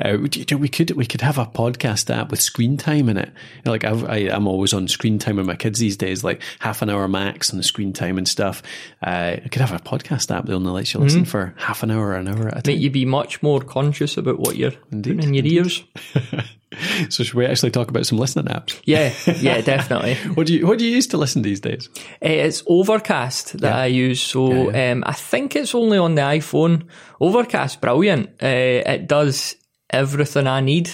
uh, 0.00 0.16
we- 0.20 0.28
you 0.34 0.44
know, 0.50 0.56
we 0.56 0.68
could 0.68 0.90
we 0.92 1.06
could 1.06 1.20
have 1.20 1.38
a 1.38 1.46
podcast 1.46 2.14
app 2.14 2.30
with 2.30 2.40
screen 2.40 2.76
time 2.76 3.08
in 3.08 3.16
it. 3.18 3.30
Like 3.64 3.84
I've, 3.84 4.04
I, 4.04 4.16
I'm 4.30 4.48
always 4.48 4.72
on 4.72 4.88
screen 4.88 5.18
time 5.20 5.36
with 5.36 5.46
my 5.46 5.54
kids 5.56 5.78
these 5.78 5.96
days, 5.96 6.24
like 6.24 6.42
half 6.58 6.82
an 6.82 6.90
hour 6.90 7.06
max 7.08 7.50
on 7.52 7.56
the 7.56 7.62
screen 7.62 7.92
time 7.92 8.18
and 8.18 8.26
stuff. 8.26 8.62
Uh, 9.06 9.36
I 9.44 9.48
could 9.50 9.60
have 9.62 9.72
a 9.72 9.78
podcast 9.78 10.34
app 10.34 10.46
that 10.46 10.54
only 10.54 10.70
lets 10.72 10.92
you 10.92 11.00
listen 11.00 11.24
for 11.24 11.54
half 11.56 11.82
an 11.82 11.90
hour 11.90 12.08
or 12.08 12.14
an 12.16 12.28
hour 12.28 12.48
at 12.48 12.58
a 12.58 12.62
time. 12.62 12.74
Make 12.74 12.80
you 12.82 12.90
be 12.90 13.04
much 13.04 13.42
more 13.42 13.60
conscious 13.60 14.16
about 14.16 14.40
what 14.40 14.56
you're 14.56 14.72
putting 14.72 15.22
in 15.22 15.34
your 15.34 15.46
ears. 15.46 15.84
So 17.10 17.24
should 17.24 17.34
we 17.34 17.46
actually 17.46 17.70
talk 17.72 17.88
about 17.90 18.06
some 18.06 18.18
listening 18.18 18.46
apps? 18.46 18.80
Yeah, 18.84 19.12
yeah, 19.40 19.60
definitely. 19.74 20.14
What 20.34 20.46
do 20.46 20.54
you 20.54 20.66
what 20.66 20.78
do 20.78 20.84
you 20.84 20.92
use 20.92 21.06
to 21.08 21.16
listen 21.16 21.42
these 21.42 21.60
days? 21.60 21.88
Uh, 22.22 22.28
It's 22.46 22.62
Overcast 22.66 23.58
that 23.58 23.72
I 23.74 23.86
use. 23.86 24.20
So 24.20 24.70
Um, 24.72 25.02
I 25.06 25.12
think 25.12 25.56
it's 25.56 25.74
only 25.74 25.98
on 25.98 26.14
the 26.14 26.22
iPhone. 26.22 26.84
Overcast, 27.20 27.80
brilliant. 27.80 28.30
Uh, 28.42 28.46
it 28.86 29.08
does 29.08 29.56
everything 29.90 30.46
I 30.46 30.60
need. 30.60 30.90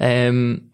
Um, 0.00 0.70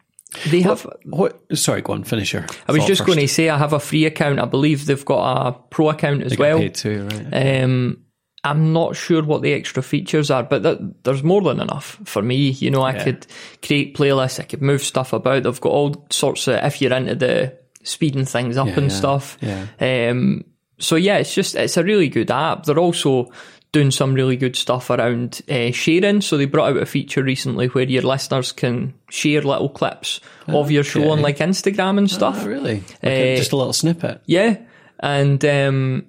they 0.50 0.62
have. 0.62 0.86
What? 1.04 1.40
Sorry, 1.56 1.82
go 1.82 1.92
on. 1.94 2.04
Finish 2.04 2.32
your. 2.32 2.46
I 2.68 2.72
was 2.72 2.84
just 2.86 3.04
going 3.04 3.18
to 3.18 3.28
say 3.28 3.48
I 3.48 3.58
have 3.58 3.72
a 3.72 3.80
free 3.80 4.04
account. 4.06 4.38
I 4.40 4.44
believe 4.46 4.86
they've 4.86 5.04
got 5.04 5.46
a 5.46 5.52
pro 5.70 5.90
account 5.90 6.22
as 6.22 6.36
well. 6.38 6.66
too, 6.70 7.08
right? 7.10 7.62
Um, 7.62 7.98
I'm 8.46 8.72
not 8.72 8.96
sure 8.96 9.22
what 9.22 9.42
the 9.42 9.52
extra 9.52 9.82
features 9.82 10.30
are, 10.30 10.42
but 10.42 10.62
th- 10.62 10.78
there's 11.02 11.22
more 11.22 11.42
than 11.42 11.60
enough 11.60 11.98
for 12.04 12.22
me. 12.22 12.50
You 12.50 12.70
know, 12.70 12.82
I 12.82 12.92
could 13.04 13.26
create 13.62 13.96
playlists, 13.96 14.40
I 14.40 14.44
could 14.44 14.62
move 14.62 14.82
stuff 14.82 15.12
about. 15.12 15.42
They've 15.42 15.60
got 15.60 15.72
all 15.72 16.06
sorts 16.10 16.46
of, 16.48 16.54
if 16.64 16.80
you're 16.80 16.92
into 16.92 17.14
the 17.14 17.56
speeding 17.82 18.24
things 18.24 18.56
up 18.56 18.68
and 18.68 18.90
yeah, 18.90 18.96
stuff. 18.96 19.38
yeah. 19.40 19.66
Um, 19.80 20.44
so 20.78 20.96
yeah, 20.96 21.18
it's 21.18 21.34
just, 21.34 21.54
it's 21.54 21.76
a 21.76 21.84
really 21.84 22.08
good 22.08 22.30
app. 22.30 22.64
They're 22.64 22.78
also 22.78 23.30
doing 23.72 23.90
some 23.90 24.14
really 24.14 24.36
good 24.36 24.56
stuff 24.56 24.88
around 24.90 25.42
uh, 25.50 25.70
sharing. 25.70 26.20
So 26.20 26.36
they 26.36 26.46
brought 26.46 26.70
out 26.70 26.82
a 26.82 26.86
feature 26.86 27.22
recently 27.22 27.66
where 27.68 27.84
your 27.84 28.02
listeners 28.02 28.52
can 28.52 28.94
share 29.10 29.42
little 29.42 29.68
clips 29.68 30.20
of 30.48 30.70
your 30.70 30.84
show 30.84 31.10
on 31.10 31.20
like 31.20 31.38
Instagram 31.38 31.98
and 31.98 32.10
stuff. 32.10 32.38
oh, 32.42 32.46
really? 32.46 32.76
Like 33.02 33.04
a- 33.04 33.34
Uh, 33.34 33.36
just 33.36 33.52
a 33.52 33.56
little 33.56 33.72
snippet. 33.72 34.22
Yeah, 34.26 34.58
and 35.00 35.44
um, 35.44 36.06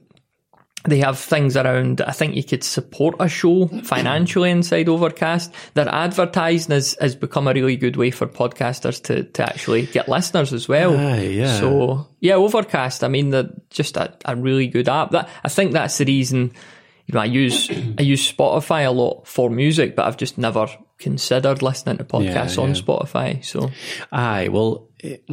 they 0.87 0.99
have 0.99 1.19
things 1.19 1.57
around. 1.57 2.01
I 2.01 2.11
think 2.11 2.35
you 2.35 2.43
could 2.43 2.63
support 2.63 3.15
a 3.19 3.27
show 3.27 3.67
financially 3.83 4.49
inside 4.49 4.87
Overcast. 4.87 5.53
Their 5.73 5.89
advertising 5.89 6.73
has, 6.73 6.97
has 7.01 7.15
become 7.15 7.47
a 7.47 7.53
really 7.53 7.75
good 7.75 7.97
way 7.97 8.09
for 8.09 8.25
podcasters 8.25 9.03
to, 9.03 9.23
to 9.23 9.43
actually 9.43 9.85
get 9.87 10.07
listeners 10.07 10.53
as 10.53 10.67
well. 10.67 10.97
Aye, 10.97 11.21
yeah. 11.23 11.59
So 11.59 12.07
yeah, 12.21 12.35
Overcast. 12.35 13.03
I 13.03 13.09
mean, 13.09 13.31
they're 13.31 13.49
just 13.69 13.97
a, 13.97 14.17
a 14.25 14.35
really 14.35 14.67
good 14.67 14.87
app. 14.87 15.11
That 15.11 15.29
I 15.43 15.49
think 15.49 15.73
that's 15.73 15.97
the 15.97 16.05
reason. 16.05 16.53
You 17.05 17.13
know, 17.13 17.21
I 17.21 17.25
use 17.25 17.69
I 17.69 18.01
use 18.01 18.31
Spotify 18.31 18.85
a 18.85 18.91
lot 18.91 19.27
for 19.27 19.49
music, 19.49 19.95
but 19.95 20.05
I've 20.05 20.17
just 20.17 20.37
never 20.37 20.67
considered 20.97 21.61
listening 21.61 21.97
to 21.97 22.03
podcasts 22.03 22.61
on 22.61 22.69
yeah. 22.69 22.81
Spotify. 22.81 23.45
So 23.45 23.71
Aye, 24.11 24.47
well, 24.49 24.89
it, 24.99 25.23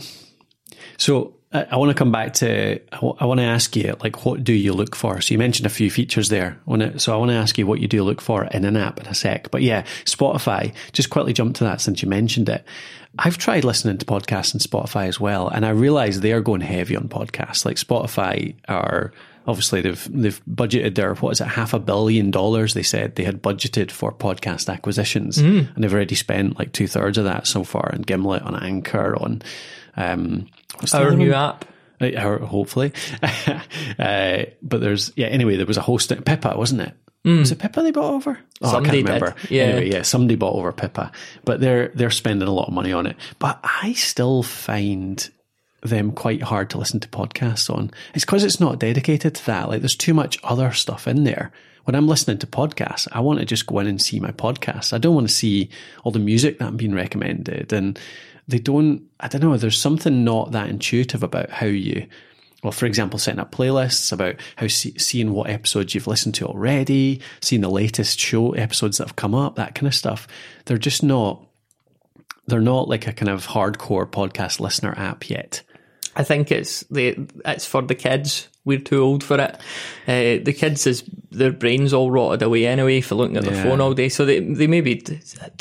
so 0.97 1.37
I, 1.55 1.67
I 1.71 1.77
want 1.77 1.91
to 1.91 1.95
come 1.95 2.13
back 2.13 2.35
to. 2.35 2.81
I, 2.93 3.25
want 3.25 3.39
to 3.39 3.45
ask 3.45 3.75
you, 3.77 3.97
like, 4.03 4.27
what 4.27 4.45
do 4.45 4.53
you 4.53 4.73
look 4.73 4.95
for? 4.95 5.21
So 5.21 5.33
you 5.33 5.39
mentioned 5.39 5.67
a 5.67 5.71
few 5.71 5.91
features 5.91 6.29
there. 6.29 6.59
I 6.67 6.71
wanna- 6.71 6.99
so 6.99 7.15
I 7.15 7.17
want 7.17 7.31
to 7.31 7.37
ask 7.37 7.57
you 7.57 7.67
what 7.67 7.81
you 7.81 7.89
do 7.89 8.03
look 8.03 8.21
for 8.21 8.45
in 8.45 8.65
an 8.65 8.77
app 8.77 9.01
in 9.01 9.07
a 9.07 9.15
sec. 9.15 9.51
But 9.51 9.63
yeah, 9.63 9.85
Spotify. 10.05 10.75
Just 10.93 11.11
quickly 11.11 11.33
jump 11.33 11.57
to 11.57 11.65
that 11.65 11.81
since 11.81 12.03
you 12.03 12.09
mentioned 12.09 12.49
it. 12.49 12.65
I've 13.19 13.39
tried 13.39 13.63
listening 13.65 13.99
to 13.99 14.07
podcasts 14.07 14.55
on 14.55 14.59
Spotify 14.59 15.07
as 15.07 15.21
well, 15.21 15.49
and 15.49 15.65
I 15.65 15.71
realize 15.71 16.21
they 16.21 16.33
are 16.33 16.41
going 16.41 16.61
heavy 16.61 16.97
on 16.97 17.09
podcasts. 17.09 17.65
Like 17.65 17.77
Spotify 17.77 18.57
are 18.69 19.13
obviously 19.47 19.83
they've 19.83 20.09
they've 20.11 20.45
budgeted 20.47 20.95
their 20.95 21.15
what 21.15 21.31
is 21.31 21.41
it 21.41 21.47
half 21.47 21.75
a 21.75 21.79
billion 21.79 22.31
dollars 22.31 22.73
they 22.75 22.83
said 22.83 23.15
they 23.15 23.25
had 23.25 23.43
budgeted 23.43 23.91
for 23.91 24.11
podcast 24.11 24.73
acquisitions 24.73 25.37
mm. 25.37 25.73
and 25.75 25.85
they've 25.85 25.93
already 25.93 26.15
spent 26.15 26.59
like 26.59 26.73
two 26.73 26.87
thirds 26.87 27.19
of 27.19 27.25
that 27.25 27.47
so 27.47 27.63
far 27.63 27.91
on 27.93 28.01
Gimlet 28.01 28.43
on 28.43 28.57
Anchor 28.57 29.15
on 29.21 29.43
um 29.97 30.49
our 30.93 31.15
new 31.15 31.33
app. 31.33 31.65
Uh, 32.01 32.39
hopefully 32.39 32.93
uh, 33.99 34.43
but 34.63 34.81
there's 34.81 35.13
yeah 35.17 35.29
anyway 35.29 35.57
there 35.57 35.65
was 35.65 35.77
a 35.77 35.83
host 35.83 36.13
Pippa 36.25 36.55
wasn't 36.57 36.81
it 36.81 36.93
was 37.25 37.51
it 37.53 37.59
Pippa 37.59 37.81
they 37.83 37.91
bought 37.91 38.13
over? 38.13 38.39
Oh, 38.61 38.71
Somebody 38.71 38.99
I 38.99 39.03
can't 39.03 39.23
remember. 39.23 39.35
yeah. 39.49 39.63
Anyway, 39.63 39.91
yeah, 39.91 40.03
somebody 40.03 40.35
bought 40.35 40.57
over 40.57 40.73
Pippa, 40.73 41.11
but 41.45 41.59
they're 41.59 41.89
they're 41.95 42.11
spending 42.11 42.47
a 42.47 42.53
lot 42.53 42.69
of 42.69 42.75
money 42.75 42.93
on 42.93 43.07
it. 43.07 43.17
But 43.39 43.61
I 43.65 43.95
still 43.95 44.43
find 44.43 45.27
them 45.81 46.13
quite 46.13 46.43
hard 46.43 46.69
to 46.71 46.79
listen 46.79 47.01
to 47.01 47.09
podcasts 47.09 47.73
on. 47.75 47.91
It's 48.15 48.27
because 48.27 48.45
it's 48.45 48.61
not 48.61 48.79
dedicated 48.79 49.37
to 49.37 49.47
that. 49.47 49.71
Like 49.71 49.81
there's 49.81 49.97
too 49.97 50.13
much 50.13 50.39
other 50.45 50.73
stuff 50.73 51.09
in 51.09 51.25
there. 51.25 51.51
When 51.85 51.95
I'm 51.95 52.09
listening 52.09 52.39
to 52.39 52.47
podcasts, 52.47 53.09
I 53.13 53.21
want 53.21 53.39
to 53.39 53.47
just 53.47 53.67
go 53.67 53.79
in 53.79 53.87
and 53.87 54.01
see 54.01 54.21
my 54.21 54.31
podcasts. 54.31 54.93
I 54.93 54.99
don't 54.99 55.15
want 55.15 55.29
to 55.29 55.35
see 55.35 55.71
all 56.03 56.13
the 56.13 56.19
music 56.19 56.59
that 56.59 56.69
I'm 56.69 56.77
being 56.77 56.95
recommended. 56.95 57.73
And 57.73 57.99
they 58.49 58.59
don't, 58.59 59.03
I 59.21 59.29
don't 59.29 59.41
know, 59.41 59.57
there's 59.57 59.79
something 59.79 60.25
not 60.25 60.53
that 60.53 60.69
intuitive 60.69 61.23
about 61.23 61.51
how 61.51 61.67
you 61.67 62.07
well, 62.63 62.73
for 62.73 62.87
example, 62.87 63.19
setting 63.19 63.41
up 63.41 63.53
playlists 63.53 64.11
about 64.11 64.37
how 64.57 64.69
see, 64.69 64.99
seeing 64.99 65.33
what 65.33 65.51
episodes 65.51 65.95
you've 65.95 66.07
listened 66.07 66.35
to 66.37 66.47
already, 66.47 67.21
seeing 67.43 67.61
the 67.61 67.69
latest 67.69 68.19
show 68.19 68.53
episodes 68.53 68.97
that 68.97 69.09
have 69.09 69.17
come 69.17 69.35
up, 69.35 69.57
that 69.57 69.75
kind 69.75 69.87
of 69.87 69.95
stuff. 69.95 70.27
They're 70.65 70.79
just 70.79 71.03
not, 71.03 71.47
they're 72.47 72.63
not 72.63 72.89
like 72.89 73.07
a 73.07 73.13
kind 73.13 73.29
of 73.29 73.47
hardcore 73.49 74.07
podcast 74.11 74.61
listener 74.61 74.95
app 74.97 75.29
yet. 75.29 75.61
I 76.17 76.23
think 76.23 76.51
it's 76.51 76.81
the 76.85 77.29
it's 77.45 77.67
for 77.67 77.83
the 77.83 77.95
kids. 77.95 78.49
We're 78.65 78.79
too 78.79 79.03
old 79.03 79.23
for 79.23 79.39
it. 79.39 79.57
Uh, 80.09 80.43
the 80.43 80.55
kids 80.57 80.87
is 80.87 81.05
their 81.31 81.53
brains 81.53 81.93
all 81.93 82.11
rotted 82.11 82.41
away 82.41 82.67
anyway 82.67 83.03
for 83.03 83.15
looking 83.15 83.37
at 83.37 83.45
their 83.45 83.53
Yeah. 83.57 83.65
phone 83.65 83.83
all 83.83 83.93
day. 83.93 84.09
So 84.09 84.25
they 84.25 84.41
they 84.41 84.69
maybe 84.69 85.03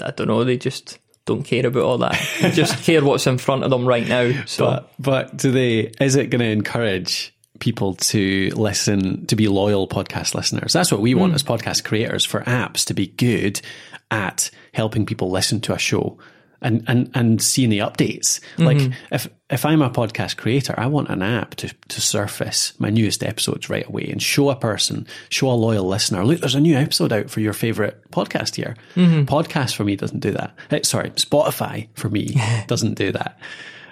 I 0.01 0.11
don't 0.11 0.27
know. 0.27 0.45
They 0.45 0.57
just 0.57 0.99
don't 1.25 1.43
care 1.43 1.65
about 1.65 1.83
all 1.83 1.97
that. 1.99 2.19
They 2.41 2.51
just 2.51 2.83
care 2.83 3.03
what's 3.03 3.27
in 3.27 3.37
front 3.37 3.63
of 3.63 3.69
them 3.69 3.85
right 3.87 4.07
now. 4.07 4.45
So 4.45 4.65
But 4.65 4.93
but 4.99 5.37
do 5.37 5.51
they? 5.51 5.91
Is 5.99 6.15
it 6.15 6.29
going 6.29 6.41
to 6.41 6.49
encourage 6.49 7.33
people 7.59 7.95
to 7.95 8.49
listen 8.55 9.25
to 9.27 9.35
be 9.35 9.47
loyal 9.47 9.87
podcast 9.87 10.35
listeners? 10.35 10.73
That's 10.73 10.91
what 10.91 11.01
we 11.01 11.13
want 11.13 11.31
hmm. 11.31 11.35
as 11.35 11.43
podcast 11.43 11.83
creators 11.83 12.25
for 12.25 12.41
apps 12.41 12.85
to 12.85 12.93
be 12.93 13.07
good 13.07 13.61
at 14.11 14.51
helping 14.73 15.05
people 15.05 15.31
listen 15.31 15.61
to 15.61 15.73
a 15.73 15.79
show. 15.79 16.17
And, 16.63 16.83
and, 16.87 17.11
and 17.13 17.41
seeing 17.41 17.69
the 17.69 17.79
updates. 17.79 18.39
Like 18.57 18.77
if, 19.11 19.27
if 19.49 19.65
I'm 19.65 19.81
a 19.81 19.89
podcast 19.89 20.37
creator, 20.37 20.73
I 20.77 20.87
want 20.87 21.09
an 21.09 21.21
app 21.21 21.55
to, 21.55 21.67
to 21.89 22.01
surface 22.01 22.73
my 22.79 22.89
newest 22.89 23.21
episodes 23.21 23.69
right 23.69 23.85
away 23.85 24.07
and 24.09 24.21
show 24.21 24.49
a 24.49 24.55
person, 24.55 25.05
show 25.27 25.49
a 25.49 25.53
loyal 25.53 25.85
listener, 25.85 26.23
look, 26.23 26.39
there's 26.39 26.55
a 26.55 26.61
new 26.61 26.77
episode 26.77 27.11
out 27.11 27.29
for 27.29 27.41
your 27.41 27.51
favorite 27.51 28.09
podcast 28.11 28.55
here. 28.55 28.77
Podcast 29.25 29.75
for 29.75 29.83
me 29.83 29.97
doesn't 29.97 30.21
do 30.21 30.31
that. 30.31 30.85
Sorry, 30.85 31.09
Spotify 31.11 31.89
for 31.95 32.09
me 32.09 32.35
doesn't 32.67 32.95
do 32.95 33.11
that. 33.11 33.37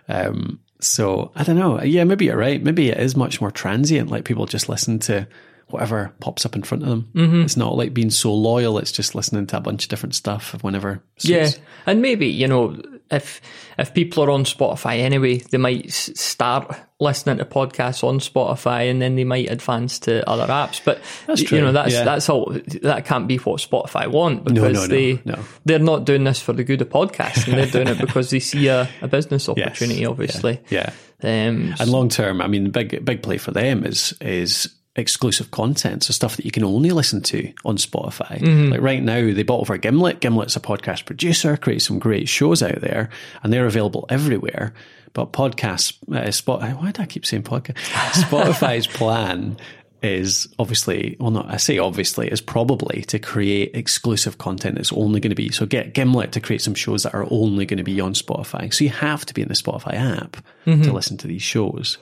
Um, 0.08 0.60
so 0.80 1.32
I 1.36 1.44
don't 1.44 1.58
know. 1.58 1.82
Yeah, 1.82 2.06
maybe 2.06 2.26
you're 2.26 2.38
right. 2.38 2.62
Maybe 2.64 2.90
it 2.90 3.00
is 3.00 3.16
much 3.16 3.40
more 3.42 3.52
transient. 3.52 4.10
Like 4.10 4.24
people 4.26 4.46
just 4.46 4.70
listen 4.70 4.98
to 5.00 5.28
whatever 5.72 6.14
pops 6.20 6.46
up 6.46 6.56
in 6.56 6.64
front 6.64 6.84
of 6.84 6.90
them. 6.90 7.10
Mm-hmm. 7.14 7.42
It's 7.42 7.58
not 7.58 7.76
like 7.76 7.94
being 7.94 8.10
so 8.12 8.34
loyal. 8.34 8.78
It's 8.78 8.92
just 8.92 9.16
listening 9.16 9.48
to 9.48 9.58
a 9.58 9.62
bunch 9.62 9.84
of 9.84 9.90
different 9.90 10.16
stuff 10.16 10.56
whenever. 10.64 11.04
Yeah, 11.20 11.50
and 11.86 12.02
maybe 12.02 12.28
you 12.28 12.48
know 12.48 12.82
if 13.10 13.42
if 13.78 13.94
people 13.94 14.24
are 14.24 14.32
on 14.32 14.44
Spotify 14.46 15.00
anyway, 15.00 15.38
they 15.38 15.58
might 15.58 15.92
start 15.92 16.74
listening 17.00 17.38
to 17.40 17.46
podcasts 17.46 18.04
on 18.04 18.20
Spotify, 18.20 18.90
and 18.90 19.02
then 19.02 19.16
they 19.16 19.24
might 19.24 19.50
advance 19.52 20.00
to 20.00 20.28
other 20.30 20.48
apps. 20.48 20.82
But 20.84 21.02
That's 21.28 21.44
true. 21.44 21.58
you 21.58 21.64
know 21.64 21.72
that's 21.72 21.94
yeah. 21.94 22.04
that's 22.06 22.30
all. 22.30 22.56
That 22.84 23.06
can't 23.06 23.28
be 23.28 23.38
what 23.38 23.60
Spotify 23.60 24.08
want 24.08 24.46
because 24.46 24.74
no, 24.74 24.82
no, 24.82 24.88
they 24.88 25.22
no. 25.26 25.40
they're 25.66 25.80
not 25.80 26.06
doing 26.06 26.24
this 26.24 26.42
for 26.42 26.54
the 26.54 26.64
good 26.64 26.82
of 26.82 26.90
podcasting. 26.90 27.52
they're 27.56 27.66
doing 27.68 27.88
it 27.88 27.98
because 28.06 28.30
they 28.30 28.40
see 28.40 28.68
a, 28.68 28.88
a 29.02 29.08
business 29.08 29.48
Yes. 29.56 29.68
opportunity. 29.68 30.06
Obviously, 30.06 30.62
Yeah. 30.70 30.92
Um, 31.24 31.76
And 31.80 31.88
long 31.90 32.10
term, 32.10 32.42
I 32.42 32.48
mean, 32.48 32.64
the 32.64 32.70
big 32.70 33.04
big 33.06 33.22
play 33.24 33.38
for 33.38 33.52
them 33.52 33.84
is 33.86 34.14
is 34.22 34.70
exclusive 34.96 35.52
content, 35.52 36.04
so 36.04 36.14
stuff 36.14 36.36
that 36.36 36.46
you 36.46 36.52
can 36.52 36.64
only 36.64 36.92
listen 36.92 37.22
to 37.22 37.54
on 37.64 37.78
Spotify. 37.78 38.40
Mm-hmm. 38.40 38.72
Like 38.72 38.82
right 38.82 39.02
now, 39.02 39.34
they 39.34 39.44
bought 39.44 39.62
over 39.62 39.78
Gimlet. 39.78 40.20
Gimlet's 40.20 40.56
a 40.56 40.60
podcast 40.60 41.06
producer, 41.06 41.58
creates 41.58 41.86
some 41.86 42.00
great 42.00 42.28
shows 42.28 42.62
out 42.62 42.82
there, 42.82 43.10
and 43.44 43.54
they're 43.54 43.68
available 43.68 44.06
everywhere. 44.10 44.74
But 45.14 45.34
podcasts, 45.34 45.94
uh, 46.14 46.32
Spot, 46.32 46.62
why 46.62 46.92
do 46.92 47.02
I 47.02 47.06
keep 47.06 47.26
saying 47.26 47.44
podcast? 47.44 47.76
Spotify's 48.24 48.88
plan 48.88 49.58
is 50.02 50.48
obviously, 50.58 51.16
well, 51.20 51.32
not 51.32 51.50
I 51.50 51.58
say 51.58 51.78
obviously, 51.78 52.28
is 52.30 52.42
probably 52.42 53.04
to 53.04 53.20
create 53.20 53.76
exclusive 53.76 54.38
content 54.40 54.76
that's 54.76 54.92
only 54.94 55.20
going 55.20 55.30
to 55.30 55.36
be. 55.36 55.52
So 55.52 55.66
get 55.66 55.94
Gimlet 55.94 56.32
to 56.34 56.40
create 56.40 56.62
some 56.62 56.76
shows 56.76 57.04
that 57.04 57.14
are 57.14 57.28
only 57.30 57.66
going 57.66 57.78
to 57.78 57.84
be 57.84 58.00
on 58.02 58.14
Spotify. 58.14 58.74
So 58.74 58.84
you 58.84 58.90
have 58.90 59.26
to 59.26 59.34
be 59.34 59.42
in 59.42 59.48
the 59.48 59.54
Spotify 59.54 59.94
app 59.94 60.38
to 60.84 60.94
listen 60.94 61.18
to 61.18 61.28
these 61.28 61.44
shows. 61.44 61.98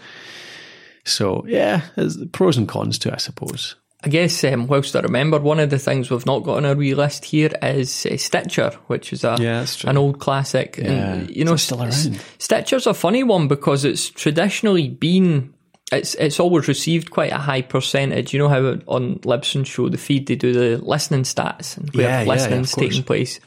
So 1.09 1.45
yeah, 1.47 1.81
there's 1.95 2.17
pros 2.27 2.57
and 2.57 2.67
cons 2.67 2.97
to 2.99 3.09
it, 3.09 3.15
I 3.15 3.17
suppose. 3.17 3.75
I 4.01 4.07
guess 4.07 4.41
um, 4.45 4.67
whilst 4.67 4.95
I 4.95 5.01
remember, 5.01 5.39
one 5.39 5.59
of 5.59 5.69
the 5.71 5.77
things 5.77 6.09
we've 6.09 6.25
not 6.25 6.43
got 6.43 6.55
on 6.55 6.65
our 6.65 6.73
wee 6.75 6.95
list 6.95 7.25
here 7.25 7.51
is 7.61 8.05
uh, 8.05 8.15
Stitcher, 8.15 8.71
which 8.87 9.11
is 9.11 9.25
a 9.25 9.35
Yeah, 9.37 9.65
an 9.85 9.97
old 9.97 10.19
classic. 10.19 10.77
Yeah. 10.77 10.85
And, 10.89 11.29
you 11.35 11.43
know, 11.43 11.57
still 11.57 11.81
around? 11.81 12.21
Stitcher's 12.37 12.87
a 12.87 12.93
funny 12.93 13.23
one 13.23 13.49
because 13.49 13.83
it's 13.83 14.09
traditionally 14.09 14.87
been. 14.87 15.53
It's 15.91 16.13
it's 16.15 16.39
always 16.39 16.67
received 16.69 17.11
quite 17.11 17.33
a 17.33 17.39
high 17.39 17.63
percentage. 17.63 18.31
You 18.31 18.39
know 18.39 18.47
how 18.47 18.77
on 18.87 19.19
Libsyn 19.19 19.65
show 19.65 19.89
the 19.89 19.97
feed 19.97 20.27
they 20.27 20.35
do 20.35 20.53
the 20.53 20.77
listening 20.77 21.23
stats 21.23 21.75
and 21.75 21.89
where 21.93 22.05
Yeah, 22.05 22.09
yeah, 22.19 22.21
yeah, 22.23 22.29
listening's 22.29 22.73
course. 22.73 22.87
taking 22.87 23.03
place. 23.03 23.39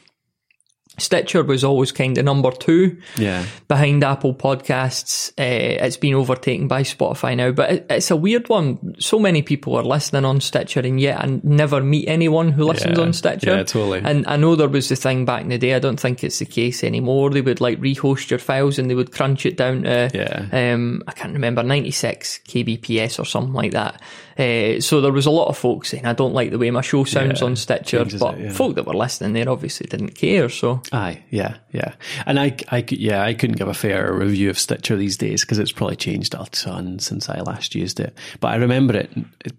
Stitcher 0.97 1.43
was 1.43 1.63
always 1.63 1.91
kind 1.91 2.17
of 2.17 2.25
number 2.25 2.51
two 2.51 2.97
Yeah, 3.17 3.45
behind 3.67 4.03
Apple 4.03 4.35
Podcasts. 4.35 5.31
Uh, 5.31 5.83
it's 5.85 5.97
been 5.97 6.13
overtaken 6.13 6.67
by 6.67 6.83
Spotify 6.83 7.35
now, 7.35 7.51
but 7.51 7.71
it, 7.71 7.85
it's 7.89 8.11
a 8.11 8.15
weird 8.15 8.47
one. 8.49 8.95
So 8.99 9.17
many 9.17 9.41
people 9.41 9.75
are 9.75 9.83
listening 9.83 10.23
on 10.25 10.39
Stitcher, 10.39 10.81
and 10.81 10.99
yet 10.99 11.19
I 11.23 11.39
never 11.43 11.81
meet 11.81 12.07
anyone 12.07 12.51
who 12.51 12.65
listens 12.65 12.97
Yeah. 12.97 13.03
on 13.05 13.13
Stitcher. 13.13 13.55
Yeah, 13.55 13.63
totally. 13.63 14.01
And 14.03 14.25
I 14.27 14.35
know 14.37 14.55
there 14.55 14.69
was 14.69 14.89
the 14.89 14.95
thing 14.95 15.25
back 15.25 15.41
in 15.41 15.49
the 15.49 15.57
day. 15.57 15.73
I 15.73 15.79
don't 15.79 15.99
think 15.99 16.23
it's 16.23 16.39
the 16.39 16.45
case 16.45 16.83
anymore. 16.83 17.29
They 17.31 17.41
would 17.41 17.61
like 17.61 17.79
rehost 17.79 18.29
your 18.29 18.39
files 18.39 18.77
and 18.77 18.89
they 18.89 18.95
would 18.95 19.11
crunch 19.11 19.45
it 19.45 19.57
down 19.57 19.83
to, 19.83 20.09
Yeah. 20.13 20.73
um, 20.73 21.01
I 21.07 21.11
can't 21.13 21.33
remember, 21.33 21.63
96 21.63 22.39
kbps 22.47 23.19
or 23.19 23.25
something 23.25 23.53
like 23.53 23.71
that. 23.71 24.01
Uh, 24.37 24.79
so 24.81 24.99
there 25.01 25.11
was 25.11 25.25
a 25.25 25.31
lot 25.31 25.47
of 25.47 25.57
folks 25.57 25.89
saying, 25.89 26.05
I 26.05 26.13
don't 26.13 26.33
like 26.33 26.51
the 26.51 26.57
way 26.57 26.71
my 26.71 26.81
show 26.81 27.03
sounds 27.03 27.41
Yeah, 27.41 27.45
on 27.47 27.55
Stitcher, 27.55 28.05
but 28.19 28.35
it, 28.37 28.39
yeah. 28.45 28.51
folk 28.51 28.75
that 28.75 28.85
were 28.85 28.93
listening 28.95 29.33
there 29.33 29.49
obviously 29.49 29.87
didn't 29.87 30.15
care. 30.15 30.49
So 30.49 30.81
aye, 30.91 31.23
yeah, 31.29 31.57
yeah. 31.71 31.93
And 32.25 32.39
I, 32.39 32.55
I, 32.69 32.81
could- 32.81 32.99
yeah, 32.99 33.21
I 33.23 33.33
couldn't 33.33 33.57
give 33.57 33.67
a 33.67 33.73
fair 33.73 34.11
review 34.13 34.49
of 34.49 34.57
Stitcher 34.57 34.95
these 34.97 35.17
days 35.17 35.41
because 35.41 35.59
it's 35.59 35.71
probably 35.71 35.95
changed 35.95 36.33
a 36.33 36.45
ton 36.51 36.99
since 36.99 37.29
I 37.29 37.41
last 37.41 37.75
used 37.75 37.99
it. 37.99 38.17
But 38.39 38.49
I 38.49 38.55
remember 38.55 38.95
it. 38.97 39.11
it 39.45 39.53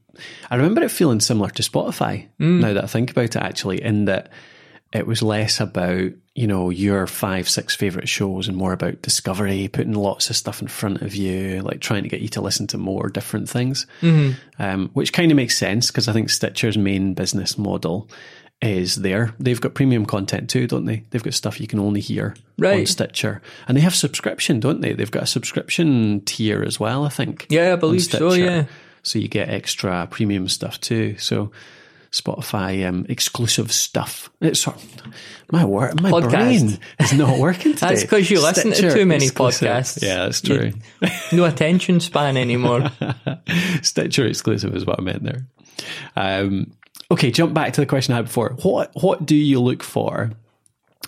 I 0.50 0.56
remember 0.56 0.82
it 0.82 0.90
feeling 0.92 1.18
similar 1.20 1.50
to 1.50 1.62
Spotify. 1.62 2.28
Now 2.38 2.72
that 2.72 2.84
I 2.84 2.86
think 2.86 3.10
about 3.10 3.24
it, 3.24 3.36
actually, 3.36 3.82
in 3.82 4.04
that 4.04 4.30
it 4.94 5.06
was 5.06 5.22
less 5.22 5.60
about 5.60 6.12
you 6.34 6.46
know 6.46 6.70
your 6.70 7.06
five 7.06 7.48
six 7.48 7.74
favorite 7.76 8.08
shows 8.08 8.48
and 8.48 8.56
more 8.56 8.72
about 8.72 9.02
discovery 9.02 9.68
putting 9.68 9.92
lots 9.94 10.30
of 10.30 10.36
stuff 10.36 10.62
in 10.62 10.68
front 10.68 11.02
of 11.02 11.14
you 11.14 11.60
like 11.62 11.80
trying 11.80 12.04
to 12.04 12.08
get 12.08 12.20
you 12.20 12.28
to 12.28 12.40
listen 12.40 12.66
to 12.68 12.78
more 12.78 13.08
different 13.08 13.48
things. 13.48 13.86
Um, 14.58 14.90
which 14.94 15.12
kind 15.12 15.30
of 15.30 15.36
makes 15.36 15.56
sense 15.58 15.88
because 15.88 16.08
i 16.08 16.12
think 16.12 16.30
stitcher's 16.30 16.78
main 16.78 17.14
business 17.14 17.58
model 17.58 18.08
is 18.62 18.96
there. 18.96 19.34
They've 19.38 19.60
got 19.60 19.74
premium 19.74 20.06
content 20.06 20.48
too 20.48 20.66
don't 20.66 20.86
they? 20.86 21.04
They've 21.10 21.22
got 21.22 21.34
stuff 21.34 21.60
you 21.60 21.66
can 21.66 21.80
only 21.80 22.00
hear 22.00 22.34
on 22.80 22.86
stitcher. 22.86 23.42
And 23.68 23.76
they 23.76 23.82
have 23.82 23.94
subscription 23.94 24.60
don't 24.60 24.80
they? 24.80 24.92
They've 24.94 25.10
got 25.10 25.24
a 25.24 25.26
subscription 25.26 26.22
tier 26.24 26.62
as 26.62 26.80
well 26.80 27.04
i 27.04 27.08
think 27.10 27.46
Yeah, 27.50 27.72
I 27.72 27.76
believe 27.76 28.02
so, 28.02 28.32
yeah. 28.32 28.64
so 29.02 29.18
you 29.18 29.28
get 29.28 29.50
extra 29.50 30.06
premium 30.10 30.48
stuff 30.48 30.80
too. 30.80 31.16
So 31.18 31.50
Spotify 32.14 32.88
um, 32.88 33.04
exclusive 33.08 33.72
stuff. 33.72 34.30
It's 34.40 34.60
sort 34.60 34.76
my 35.50 35.64
work, 35.64 36.00
my 36.00 36.12
Podcast. 36.12 36.30
brain 36.30 36.78
is 37.00 37.12
not 37.12 37.38
working 37.40 37.72
today. 37.74 37.88
That's 37.88 38.04
'cause 38.04 38.30
you 38.30 38.40
listen 38.40 38.70
to 38.72 38.92
too 38.94 39.04
many 39.04 39.24
exclusive. 39.26 39.68
podcasts. 39.68 40.00
Yeah, 40.00 40.24
that's 40.26 40.44
You- 40.44 40.56
true. 40.56 40.72
no 41.32 41.44
attention 41.44 41.98
span 41.98 42.36
anymore. 42.36 42.90
Stitcher 43.82 44.26
exclusive 44.26 44.76
is 44.76 44.86
what 44.86 45.00
I 45.00 45.02
meant 45.02 45.24
there. 45.24 45.46
Um, 46.16 46.72
okay, 47.10 47.30
jump 47.32 47.52
back 47.52 47.72
to 47.74 47.80
the 47.80 47.86
question 47.86 48.12
I 48.14 48.18
had 48.18 48.26
before. 48.26 48.50
What 48.62 48.92
what 48.94 49.26
do 49.26 49.34
you 49.34 49.60
look 49.60 49.82
for? 49.82 50.30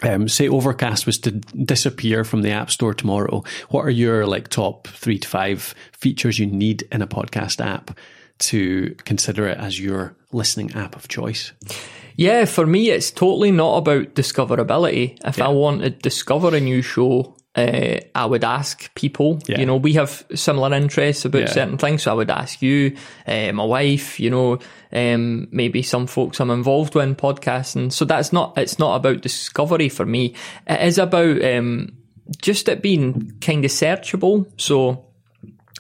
Um, 0.03 0.29
say 0.29 0.47
Overcast 0.49 1.07
was 1.07 1.19
to 1.21 1.31
disappear 1.31 2.23
from 2.25 2.43
the 2.43 2.51
App 2.51 2.71
Store 2.71 2.93
tomorrow. 2.93 3.45
What 3.71 3.87
are 3.87 3.91
your 3.91 4.27
like 4.27 4.49
top 4.49 4.89
three 4.89 5.19
to 5.19 5.27
five 5.29 5.75
features 5.93 6.39
you 6.39 6.47
need 6.47 6.83
in 6.93 7.01
a 7.01 7.07
podcast 7.07 7.65
app 7.65 7.97
to 8.39 8.95
consider 9.05 9.49
it 9.49 9.59
as 9.59 9.79
your 9.81 10.17
listening 10.33 10.73
app 10.75 10.97
of 10.97 11.09
choice? 11.09 11.53
Yeah, 12.17 12.47
for 12.47 12.67
me, 12.67 12.91
it's 12.91 13.11
totally 13.11 13.51
not 13.51 13.77
about 13.77 14.15
discoverability. 14.15 15.19
If 15.25 15.41
I 15.41 15.49
want 15.49 15.83
to 15.83 15.91
discover 15.91 16.55
a 16.55 16.61
new 16.61 16.81
show, 16.83 17.37
uh, 17.55 17.99
I 18.15 18.27
would 18.27 18.45
ask 18.45 18.95
people. 18.95 19.39
Yeah. 19.47 19.61
You 19.61 19.67
know, 19.67 19.77
we 19.77 19.95
have 19.95 20.25
similar 20.35 20.75
interests 20.75 21.25
about 21.25 21.43
Yeah. 21.43 21.51
certain 21.53 21.79
things, 21.79 22.03
so 22.03 22.11
I 22.11 22.15
would 22.15 22.31
ask 22.31 22.63
you, 22.63 22.97
uh, 23.27 23.53
my 23.53 23.65
wife. 23.65 24.19
You 24.21 24.31
know, 24.31 24.59
um, 24.93 25.49
maybe 25.51 25.83
some 25.83 26.07
folks 26.07 26.41
I'm 26.41 26.51
involved 26.51 26.95
with 26.95 27.05
in 27.05 27.17
podcasting. 27.17 27.93
So 27.93 28.05
that's 28.05 28.33
not. 28.33 28.57
It's 28.57 28.79
not 28.79 28.97
about 28.97 29.21
discovery 29.23 29.89
for 29.89 30.07
me. 30.07 30.35
It 30.67 30.81
is 30.87 30.99
about 30.99 31.43
um, 31.45 31.93
just 32.41 32.69
it 32.69 32.83
being 32.83 33.33
kind 33.41 33.65
of 33.65 33.71
searchable. 33.71 34.47
So 34.59 35.06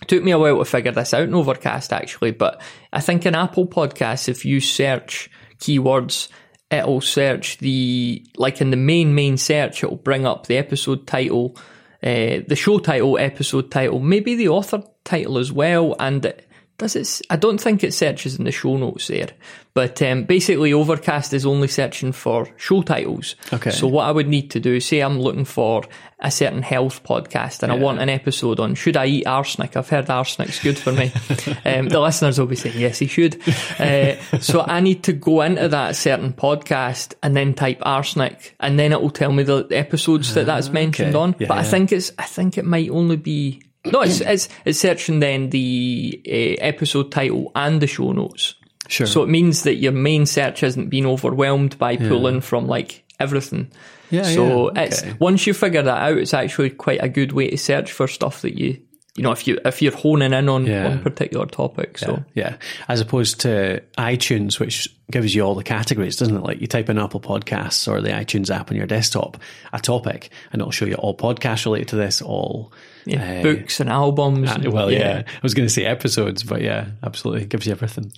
took 0.06 0.22
me 0.22 0.30
a 0.30 0.38
while 0.38 0.58
to 0.58 0.64
figure 0.64 0.92
this 0.92 1.14
out 1.14 1.22
in 1.22 1.34
Overcast 1.34 1.92
actually, 1.92 2.32
but 2.32 2.60
I 2.92 3.00
think 3.00 3.24
in 3.24 3.34
Apple 3.34 3.66
Podcasts, 3.66 4.28
if 4.28 4.44
you 4.44 4.60
search 4.60 5.30
keywords, 5.58 6.28
it'll 6.70 7.00
search 7.00 7.58
the 7.58 8.24
like 8.36 8.60
in 8.60 8.70
the 8.70 8.76
main 8.76 9.14
main 9.14 9.36
search, 9.36 9.82
it'll 9.82 9.96
bring 9.96 10.26
up 10.26 10.46
the 10.46 10.58
episode 10.58 11.06
title, 11.06 11.56
uh, 12.02 12.44
the 12.46 12.56
show 12.56 12.78
title, 12.78 13.18
episode 13.18 13.70
title, 13.70 14.00
maybe 14.00 14.34
the 14.34 14.48
author 14.48 14.82
title 15.04 15.38
as 15.38 15.50
well, 15.52 15.96
and 15.98 16.24
it, 16.24 16.48
does 16.78 16.96
it? 16.96 17.22
I 17.30 17.36
don't 17.36 17.60
think 17.60 17.82
it 17.82 17.94
searches 17.94 18.38
in 18.38 18.44
the 18.44 18.52
show 18.52 18.76
notes 18.76 19.08
there, 19.08 19.30
but 19.76 20.00
um, 20.00 20.24
basically, 20.24 20.72
Overcast 20.72 21.34
is 21.34 21.44
only 21.44 21.68
searching 21.68 22.12
for 22.12 22.48
show 22.56 22.80
titles. 22.80 23.36
Okay. 23.52 23.70
So 23.70 23.86
what 23.86 24.06
I 24.06 24.10
would 24.10 24.26
need 24.26 24.50
to 24.52 24.58
do, 24.58 24.80
say, 24.80 25.00
I'm 25.00 25.20
looking 25.20 25.44
for 25.44 25.84
a 26.18 26.30
certain 26.30 26.62
health 26.62 27.04
podcast, 27.04 27.62
and 27.62 27.70
I 27.70 27.74
want 27.74 28.00
an 28.00 28.08
episode 28.08 28.58
on 28.58 28.74
should 28.74 28.96
I 28.96 29.04
eat 29.04 29.26
arsenic? 29.26 29.76
I've 29.76 29.90
heard 29.90 30.06
arsenic's 30.06 30.60
good 30.60 30.78
for 30.78 30.92
me. 30.92 31.12
um, 31.66 31.90
the 31.90 32.00
listeners 32.00 32.38
will 32.38 32.46
be 32.46 32.56
saying 32.56 32.78
yes, 32.78 32.98
he 32.98 33.06
should. 33.06 33.38
Uh, 33.78 34.16
so 34.40 34.62
I 34.62 34.80
need 34.80 35.04
to 35.04 35.12
go 35.12 35.42
into 35.42 35.68
that 35.68 35.94
certain 35.94 36.32
podcast 36.32 37.12
and 37.22 37.36
then 37.36 37.52
type 37.52 37.82
arsenic, 37.82 38.56
and 38.58 38.78
then 38.78 38.92
it 38.92 39.02
will 39.02 39.10
tell 39.10 39.30
me 39.30 39.42
the 39.42 39.68
episodes 39.72 40.32
that 40.32 40.46
that's 40.46 40.70
mentioned 40.70 41.14
okay. 41.14 41.18
on. 41.18 41.36
Yeah, 41.38 41.48
but 41.48 41.58
I 41.58 41.64
think 41.64 41.92
it's, 41.92 42.12
I 42.18 42.24
think 42.24 42.56
it 42.56 42.64
might 42.64 42.88
only 42.88 43.16
be. 43.16 43.60
No, 43.84 44.00
it's, 44.00 44.20
it's, 44.22 44.48
it's 44.64 44.78
searching 44.78 45.20
then 45.20 45.50
the 45.50 46.18
uh, 46.26 46.64
episode 46.64 47.12
title 47.12 47.52
and 47.54 47.82
the 47.82 47.86
show 47.86 48.12
notes. 48.12 48.54
Sure. 48.88 49.06
So 49.06 49.22
it 49.22 49.28
means 49.28 49.62
that 49.64 49.76
your 49.76 49.92
main 49.92 50.26
search 50.26 50.60
hasn't 50.60 50.90
been 50.90 51.06
overwhelmed 51.06 51.78
by 51.78 51.96
pulling 51.96 52.40
from 52.40 52.66
like 52.66 53.04
everything. 53.18 53.70
Yeah, 54.10 54.22
So 54.22 54.72
yeah, 54.74 54.82
it's 54.82 55.02
okay. 55.02 55.14
once 55.18 55.46
you 55.46 55.54
figure 55.54 55.82
that 55.82 55.98
out, 55.98 56.18
it's 56.18 56.34
actually 56.34 56.70
quite 56.70 57.02
a 57.02 57.08
good 57.08 57.32
way 57.32 57.50
to 57.50 57.58
search 57.58 57.90
for 57.92 58.06
stuff 58.06 58.42
that 58.42 58.56
you 58.58 58.80
you 59.16 59.22
know 59.22 59.32
if 59.32 59.48
you 59.48 59.58
if 59.64 59.80
you're 59.80 59.96
honing 59.96 60.32
in 60.34 60.48
on 60.48 60.66
Yeah. 60.66 60.88
one 60.88 61.02
particular 61.02 61.46
topic. 61.46 61.96
So 61.98 62.22
Yeah, 62.34 62.56
as 62.86 63.00
opposed 63.00 63.40
to 63.40 63.82
iTunes, 63.98 64.60
which 64.60 64.88
gives 65.10 65.34
you 65.34 65.42
all 65.42 65.54
the 65.54 65.64
categories, 65.64 66.16
doesn't 66.16 66.36
it? 66.36 66.42
Like 66.42 66.60
you 66.60 66.66
type 66.66 66.88
in 66.90 66.98
Apple 66.98 67.20
Podcasts 67.20 67.88
or 67.90 68.00
the 68.02 68.10
iTunes 68.10 68.54
app 68.54 68.70
on 68.70 68.76
your 68.76 68.86
desktop, 68.86 69.38
a 69.72 69.80
topic, 69.80 70.30
and 70.52 70.60
it'll 70.60 70.70
show 70.70 70.84
you 70.84 70.94
all 70.96 71.16
podcasts 71.16 71.64
related 71.64 71.88
to 71.88 71.96
this, 71.96 72.20
all. 72.20 72.72
yeah, 73.06 73.38
uh, 73.38 73.42
books 73.42 73.80
and 73.80 73.88
albums. 73.88 74.50
and- 74.50 74.72
well, 74.72 74.90
yeah. 74.92 75.22
I 75.26 75.40
was 75.42 75.54
going 75.54 75.66
to 75.66 75.72
say 75.72 75.84
episodes, 75.84 76.42
but 76.44 76.60
yeah, 76.60 76.86
absolutely, 77.02 77.42
it 77.44 77.48
gives 77.48 77.64
you 77.66 77.72
everything. 77.72 78.12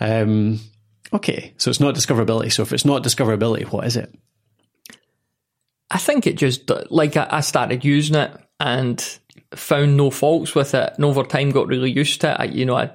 Um, 0.00 0.60
okay, 1.12 1.54
so 1.56 1.70
it's 1.70 1.80
not 1.80 1.94
discoverability. 1.94 2.52
So 2.52 2.62
if 2.62 2.72
it's 2.72 2.84
not 2.84 3.02
discoverability, 3.02 3.70
what 3.70 3.86
is 3.86 3.96
it? 3.96 4.12
I 5.90 5.98
think 5.98 6.26
it 6.26 6.36
just 6.36 6.70
like 6.90 7.16
I, 7.16 7.40
started 7.40 7.84
using 7.84 8.16
it 8.16 8.32
and 8.58 9.18
found 9.54 9.96
no 9.96 10.10
faults 10.10 10.54
with 10.54 10.74
it, 10.74 10.92
and 10.96 11.04
over 11.04 11.22
time 11.22 11.50
got 11.50 11.66
really 11.66 11.90
used 11.90 12.22
to 12.22 12.32
it. 12.32 12.36
I, 12.40 12.44
you 12.44 12.64
know, 12.64 12.76
I 12.76 12.90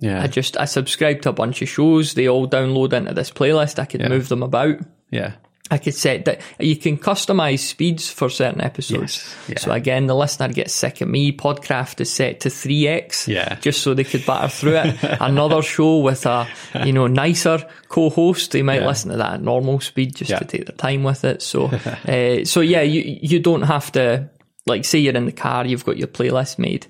Yeah, 0.00 0.22
I 0.22 0.26
just 0.26 0.58
I 0.58 0.66
subscribed 0.66 1.22
to 1.22 1.30
a 1.30 1.32
bunch 1.32 1.62
of 1.62 1.68
shows. 1.68 2.12
They 2.14 2.28
all 2.28 2.46
download 2.46 2.92
into 2.92 3.14
this 3.14 3.30
playlist. 3.30 3.78
I 3.78 3.86
could 3.86 4.06
move 4.08 4.28
them 4.28 4.42
about. 4.42 4.78
yeah, 5.10 5.32
I 5.70 5.78
could 5.78 5.94
set 5.94 6.26
that 6.26 6.42
you 6.60 6.76
can 6.76 6.98
customize 6.98 7.60
speeds 7.60 8.10
for 8.10 8.28
certain 8.28 8.60
episodes. 8.60 9.16
Yes, 9.24 9.36
yeah. 9.48 9.58
So 9.60 9.72
again, 9.72 10.06
the 10.06 10.14
listener 10.14 10.48
gets 10.52 10.74
sick 10.74 11.00
of 11.00 11.08
me. 11.08 11.32
Podcraft 11.32 12.02
is 12.02 12.12
set 12.12 12.40
to 12.40 12.50
three 12.50 12.86
x. 12.86 13.26
Yeah. 13.26 13.54
Just 13.60 13.82
so 13.82 13.94
they 13.94 14.04
could 14.04 14.26
batter 14.26 14.48
through 14.48 14.76
it. 14.76 14.96
Another 15.20 15.62
show 15.62 16.00
with 16.00 16.26
a 16.26 16.46
you 16.84 16.92
know 16.92 17.06
nicer 17.06 17.66
co-host, 17.88 18.52
they 18.52 18.62
might 18.62 18.82
Yeah. 18.82 18.88
listen 18.88 19.10
to 19.12 19.16
that 19.16 19.34
at 19.34 19.42
normal 19.42 19.80
speed 19.80 20.14
just 20.16 20.30
Yeah. 20.30 20.38
to 20.40 20.44
take 20.44 20.66
their 20.66 20.76
time 20.76 21.02
with 21.02 21.24
it. 21.24 21.40
So, 21.40 21.64
uh, 22.08 22.44
so 22.44 22.60
yeah, 22.60 22.82
you 22.82 23.18
you 23.22 23.40
don't 23.40 23.62
have 23.62 23.90
to 23.92 24.28
like 24.66 24.84
say 24.84 24.98
you're 24.98 25.14
in 25.16 25.24
the 25.26 25.32
car, 25.32 25.64
you've 25.66 25.86
got 25.86 25.96
your 25.96 26.08
playlist 26.08 26.58
made. 26.58 26.86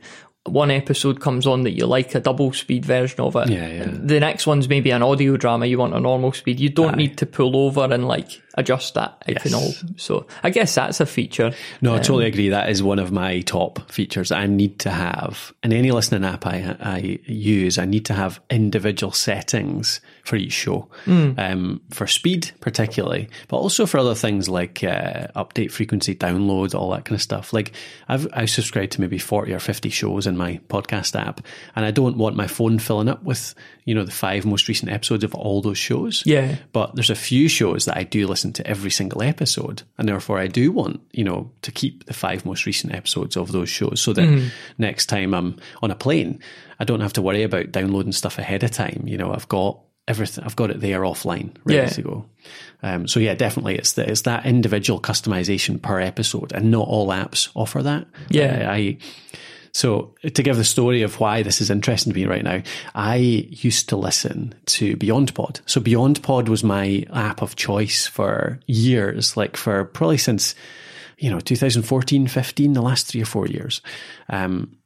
One 0.46 0.70
episode 0.72 1.20
comes 1.20 1.46
on 1.46 1.62
that 1.62 1.70
you 1.72 1.86
like 1.86 2.14
a 2.14 2.20
double 2.20 2.52
speed 2.52 2.84
version 2.84 3.20
of 3.20 3.34
it. 3.36 3.48
Yeah, 3.48 3.66
yeah. 3.68 3.86
The 3.88 4.20
next 4.20 4.46
one's 4.46 4.68
maybe 4.68 4.90
an 4.90 5.02
audio 5.02 5.36
drama. 5.38 5.64
You 5.66 5.78
want 5.78 5.94
a 5.94 6.00
normal 6.00 6.32
speed. 6.32 6.60
You 6.60 6.68
don't 6.68 6.96
need 6.98 7.16
to 7.18 7.24
pull 7.26 7.56
over 7.56 7.84
and 7.84 8.06
like 8.06 8.42
adjust 8.54 8.94
that. 8.94 9.22
It 9.26 9.40
can 9.40 9.54
all. 9.54 9.72
So 9.96 10.26
I 10.42 10.50
guess 10.50 10.74
that's 10.74 11.00
a 11.00 11.06
feature. 11.06 11.52
No, 11.80 11.94
I 11.94 11.98
totally 11.98 12.26
agree. 12.26 12.48
That 12.50 12.70
is 12.70 12.82
one 12.82 12.98
of 12.98 13.12
my 13.12 13.40
top 13.40 13.90
features 13.90 14.32
I 14.32 14.46
need 14.46 14.78
to 14.80 14.90
have. 14.90 15.52
In 15.62 15.72
any 15.72 15.90
listening 15.90 16.24
app 16.24 16.46
I, 16.46 16.76
I 16.80 17.18
use, 17.26 17.78
I 17.78 17.84
need 17.84 18.04
to 18.06 18.14
have 18.14 18.40
individual 18.50 19.12
settings 19.12 20.00
for 20.24 20.36
each 20.36 20.52
show. 20.52 20.88
Um, 21.06 21.80
for 21.90 22.06
speed, 22.06 22.52
particularly, 22.60 23.28
but 23.48 23.56
also 23.56 23.86
for 23.86 23.98
other 23.98 24.14
things 24.14 24.48
like 24.48 24.82
uh, 24.82 25.28
update 25.36 25.70
frequency, 25.70 26.14
download, 26.14 26.74
all 26.74 26.90
that 26.90 27.04
kind 27.04 27.16
of 27.16 27.22
stuff. 27.22 27.52
Like 27.52 27.72
I've, 28.08 28.26
I 28.32 28.46
subscribe 28.46 28.90
to 28.90 29.00
maybe 29.00 29.18
40 29.18 29.52
or 29.52 29.58
50 29.58 29.90
shows 29.90 30.26
in 30.26 30.36
my 30.36 30.60
podcast 30.68 31.18
app, 31.18 31.40
and 31.76 31.84
I 31.84 31.90
don't 31.90 32.16
want 32.16 32.36
my 32.36 32.46
phone 32.46 32.78
filling 32.78 33.08
up 33.08 33.22
with, 33.22 33.54
you 33.84 33.94
know, 33.94 34.04
the 34.04 34.10
five 34.10 34.44
most 34.44 34.68
recent 34.68 34.90
episodes 34.90 35.24
of 35.24 35.34
all 35.34 35.60
those 35.60 35.78
shows. 35.78 36.22
Yeah. 36.24 36.56
But 36.72 36.94
there's 36.94 37.10
a 37.10 37.14
few 37.14 37.48
shows 37.48 37.84
that 37.86 37.96
I 37.96 38.04
do 38.04 38.26
listen 38.26 38.43
to 38.52 38.66
every 38.66 38.90
single 38.90 39.22
episode, 39.22 39.82
and 39.98 40.08
therefore 40.08 40.38
I 40.38 40.46
do 40.46 40.70
want, 40.70 41.00
you 41.12 41.24
know, 41.24 41.50
to 41.62 41.72
keep 41.72 42.04
the 42.06 42.14
five 42.14 42.44
most 42.46 42.66
recent 42.66 42.94
episodes 42.94 43.36
of 43.36 43.52
those 43.52 43.68
shows 43.68 44.00
so 44.00 44.12
that 44.12 44.50
next 44.78 45.06
time 45.06 45.34
I'm 45.34 45.56
on 45.82 45.90
a 45.90 45.94
plane, 45.96 46.40
I 46.78 46.84
don't 46.84 47.00
have 47.00 47.12
to 47.14 47.22
worry 47.22 47.42
about 47.42 47.72
downloading 47.72 48.12
stuff 48.12 48.38
ahead 48.38 48.62
of 48.62 48.70
time. 48.70 49.04
You 49.06 49.16
know, 49.18 49.32
I've 49.32 49.48
got 49.48 49.80
everything, 50.06 50.44
I've 50.44 50.56
got 50.56 50.70
it 50.70 50.80
there 50.80 51.00
offline, 51.00 51.54
ready 51.64 51.78
Yeah. 51.80 51.88
to 51.88 52.02
go. 52.02 52.26
Um, 52.82 53.08
so 53.08 53.18
yeah, 53.20 53.34
definitely, 53.34 53.76
it's 53.76 53.94
the, 53.94 54.08
it's 54.10 54.22
that 54.22 54.44
individual 54.44 55.00
customization 55.00 55.80
per 55.80 55.98
episode, 56.00 56.52
and 56.52 56.70
not 56.70 56.86
all 56.86 57.08
apps 57.08 57.48
offer 57.54 57.82
that. 57.82 58.06
Yeah. 58.28 58.68
Uh, 58.68 58.72
I 58.72 58.98
so 59.74 60.14
to 60.22 60.42
give 60.42 60.56
the 60.56 60.64
story 60.64 61.02
of 61.02 61.18
why 61.18 61.42
this 61.42 61.60
is 61.60 61.68
interesting 61.68 62.12
to 62.12 62.18
me 62.18 62.26
right 62.26 62.44
now, 62.44 62.62
I 62.94 63.16
used 63.16 63.88
to 63.88 63.96
listen 63.96 64.54
to 64.66 64.96
Beyond 64.96 65.34
Pod. 65.34 65.60
So 65.66 65.80
Beyond 65.80 66.22
Pod 66.22 66.48
was 66.48 66.62
my 66.62 67.04
app 67.12 67.42
of 67.42 67.56
choice 67.56 68.06
for 68.06 68.60
years, 68.68 69.36
like 69.36 69.56
for 69.56 69.84
probably 69.84 70.16
since, 70.16 70.54
you 71.18 71.28
know, 71.28 71.40
2014, 71.40 72.28
15, 72.28 72.72
the 72.72 72.82
last 72.82 73.08
three 73.08 73.20
or 73.20 73.26
four 73.26 73.48
years. 73.48 73.80
Um, 74.28 74.76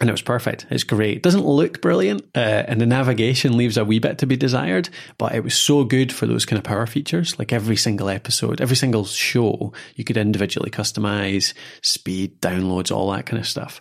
and 0.00 0.08
it 0.08 0.12
was 0.12 0.22
perfect. 0.22 0.66
It's 0.70 0.84
great. 0.84 1.18
It 1.18 1.22
doesn't 1.22 1.44
look 1.44 1.80
brilliant, 1.80 2.22
uh, 2.34 2.64
and 2.68 2.80
the 2.80 2.86
navigation 2.86 3.56
leaves 3.56 3.76
a 3.76 3.84
wee 3.84 3.98
bit 3.98 4.18
to 4.18 4.26
be 4.26 4.36
desired. 4.36 4.88
But 5.18 5.34
it 5.34 5.44
was 5.44 5.54
so 5.54 5.84
good 5.84 6.12
for 6.12 6.26
those 6.26 6.44
kind 6.44 6.58
of 6.58 6.64
power 6.64 6.86
features. 6.86 7.38
Like 7.38 7.52
every 7.52 7.76
single 7.76 8.08
episode, 8.08 8.60
every 8.60 8.76
single 8.76 9.04
show, 9.04 9.72
you 9.94 10.04
could 10.04 10.16
individually 10.16 10.70
customize 10.70 11.54
speed, 11.82 12.40
downloads, 12.40 12.94
all 12.94 13.10
that 13.12 13.26
kind 13.26 13.40
of 13.40 13.46
stuff. 13.46 13.80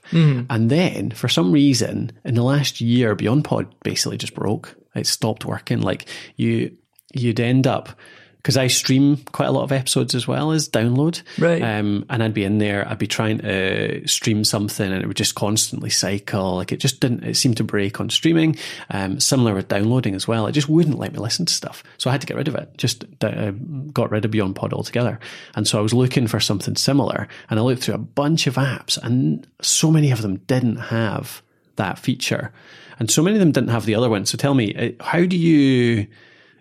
And 0.50 0.70
then, 0.70 1.12
for 1.12 1.28
some 1.28 1.52
reason, 1.52 2.12
in 2.24 2.36
the 2.36 2.44
last 2.44 2.82
year, 2.82 3.16
BeyondPod 3.16 3.72
basically 3.84 4.18
just 4.18 4.34
broke. 4.34 4.76
It 4.96 5.08
stopped 5.08 5.46
working. 5.46 5.82
Like 5.82 6.08
you, 6.36 6.76
you'd 7.14 7.40
end 7.40 7.68
up 7.68 7.90
because 8.38 8.56
I 8.56 8.68
stream 8.68 9.18
quite 9.18 9.48
a 9.48 9.52
lot 9.52 9.64
of 9.64 9.72
episodes 9.72 10.16
as 10.16 10.28
well 10.28 10.52
as 10.52 10.70
download. 10.70 11.22
Right. 11.38 11.62
Um, 11.62 12.06
and 12.10 12.24
I'd 12.24 12.34
be 12.34 12.46
in 12.46 12.60
there, 12.60 12.88
I'd 12.88 12.98
be 12.98 13.08
trying 13.08 13.40
to 13.40 14.08
stream 14.08 14.44
something 14.44 14.90
and 14.90 15.04
it 15.04 15.08
would 15.08 15.18
just 15.18 15.36
constantly 15.36 15.90
cycle. 15.90 16.56
Like 16.56 16.72
it 16.72 16.78
just 16.78 17.00
didn't, 17.02 17.24
it 17.24 17.36
seemed 17.36 17.58
to 17.58 17.64
break 17.64 18.00
on 18.00 18.10
streaming. 18.10 18.56
Um, 18.90 19.20
similar 19.20 19.54
with 19.54 19.68
downloading 19.68 20.16
as 20.16 20.28
well. 20.28 20.48
It 20.48 20.54
just 20.54 20.70
wouldn't 20.70 20.98
let 20.98 21.14
me 21.14 21.20
listen 21.20 21.46
to 21.46 21.54
stuff. 21.54 21.84
So 21.98 22.10
I 22.10 22.14
had 22.14 22.22
to 22.22 22.28
get 22.28 22.38
rid 22.38 22.48
of 22.48 22.56
it. 22.56 22.78
Just 22.78 23.06
uh, 23.22 23.52
got 23.92 24.12
rid 24.12 24.24
of 24.24 24.32
Beyond 24.32 24.56
Pod 24.56 24.74
altogether. 24.74 25.20
And 25.56 25.68
so 25.68 25.78
I 25.78 25.82
was 25.82 25.94
looking 25.94 26.28
for 26.28 26.40
something 26.40 26.76
similar 26.76 27.28
and 27.50 27.60
I 27.60 27.64
looked 27.64 27.84
through 27.84 27.96
a 27.96 28.00
bunch 28.00 28.48
of 28.48 28.56
apps 28.56 28.98
and 29.04 29.46
so 29.62 29.92
many 29.92 30.12
of 30.12 30.22
them 30.22 30.38
didn't 30.48 30.78
have 30.78 31.42
that 31.76 32.00
feature. 32.00 32.52
And 33.00 33.10
so 33.12 33.22
many 33.22 33.36
of 33.36 33.40
them 33.40 33.52
didn't 33.52 33.70
have 33.70 33.86
the 33.86 33.96
other 33.96 34.10
one. 34.10 34.26
So 34.26 34.38
tell 34.38 34.54
me, 34.54 34.76
uh, 34.76 35.04
how 35.04 35.26
do 35.26 35.38
you, 35.38 36.08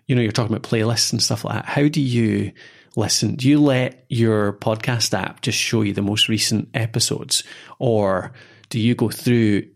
you 0.07 0.15
know, 0.15 0.21
you're 0.21 0.31
talking 0.31 0.55
about 0.55 0.69
playlists 0.69 1.11
and 1.11 1.21
stuff 1.21 1.43
like 1.43 1.55
that. 1.55 1.65
How 1.65 1.87
do 1.87 2.01
you 2.01 2.53
listen? 2.95 3.35
Do 3.35 3.47
you 3.47 3.61
let 3.61 4.05
your 4.09 4.53
podcast 4.53 5.13
app 5.13 5.41
just 5.41 5.57
show 5.57 5.81
you 5.81 5.93
the 5.93 6.01
most 6.01 6.29
recent 6.29 6.69
episodes? 6.73 7.43
Or 7.77 8.33
do 8.69 8.79
you 8.79 8.95
go 8.95 9.09
through, 9.09 9.67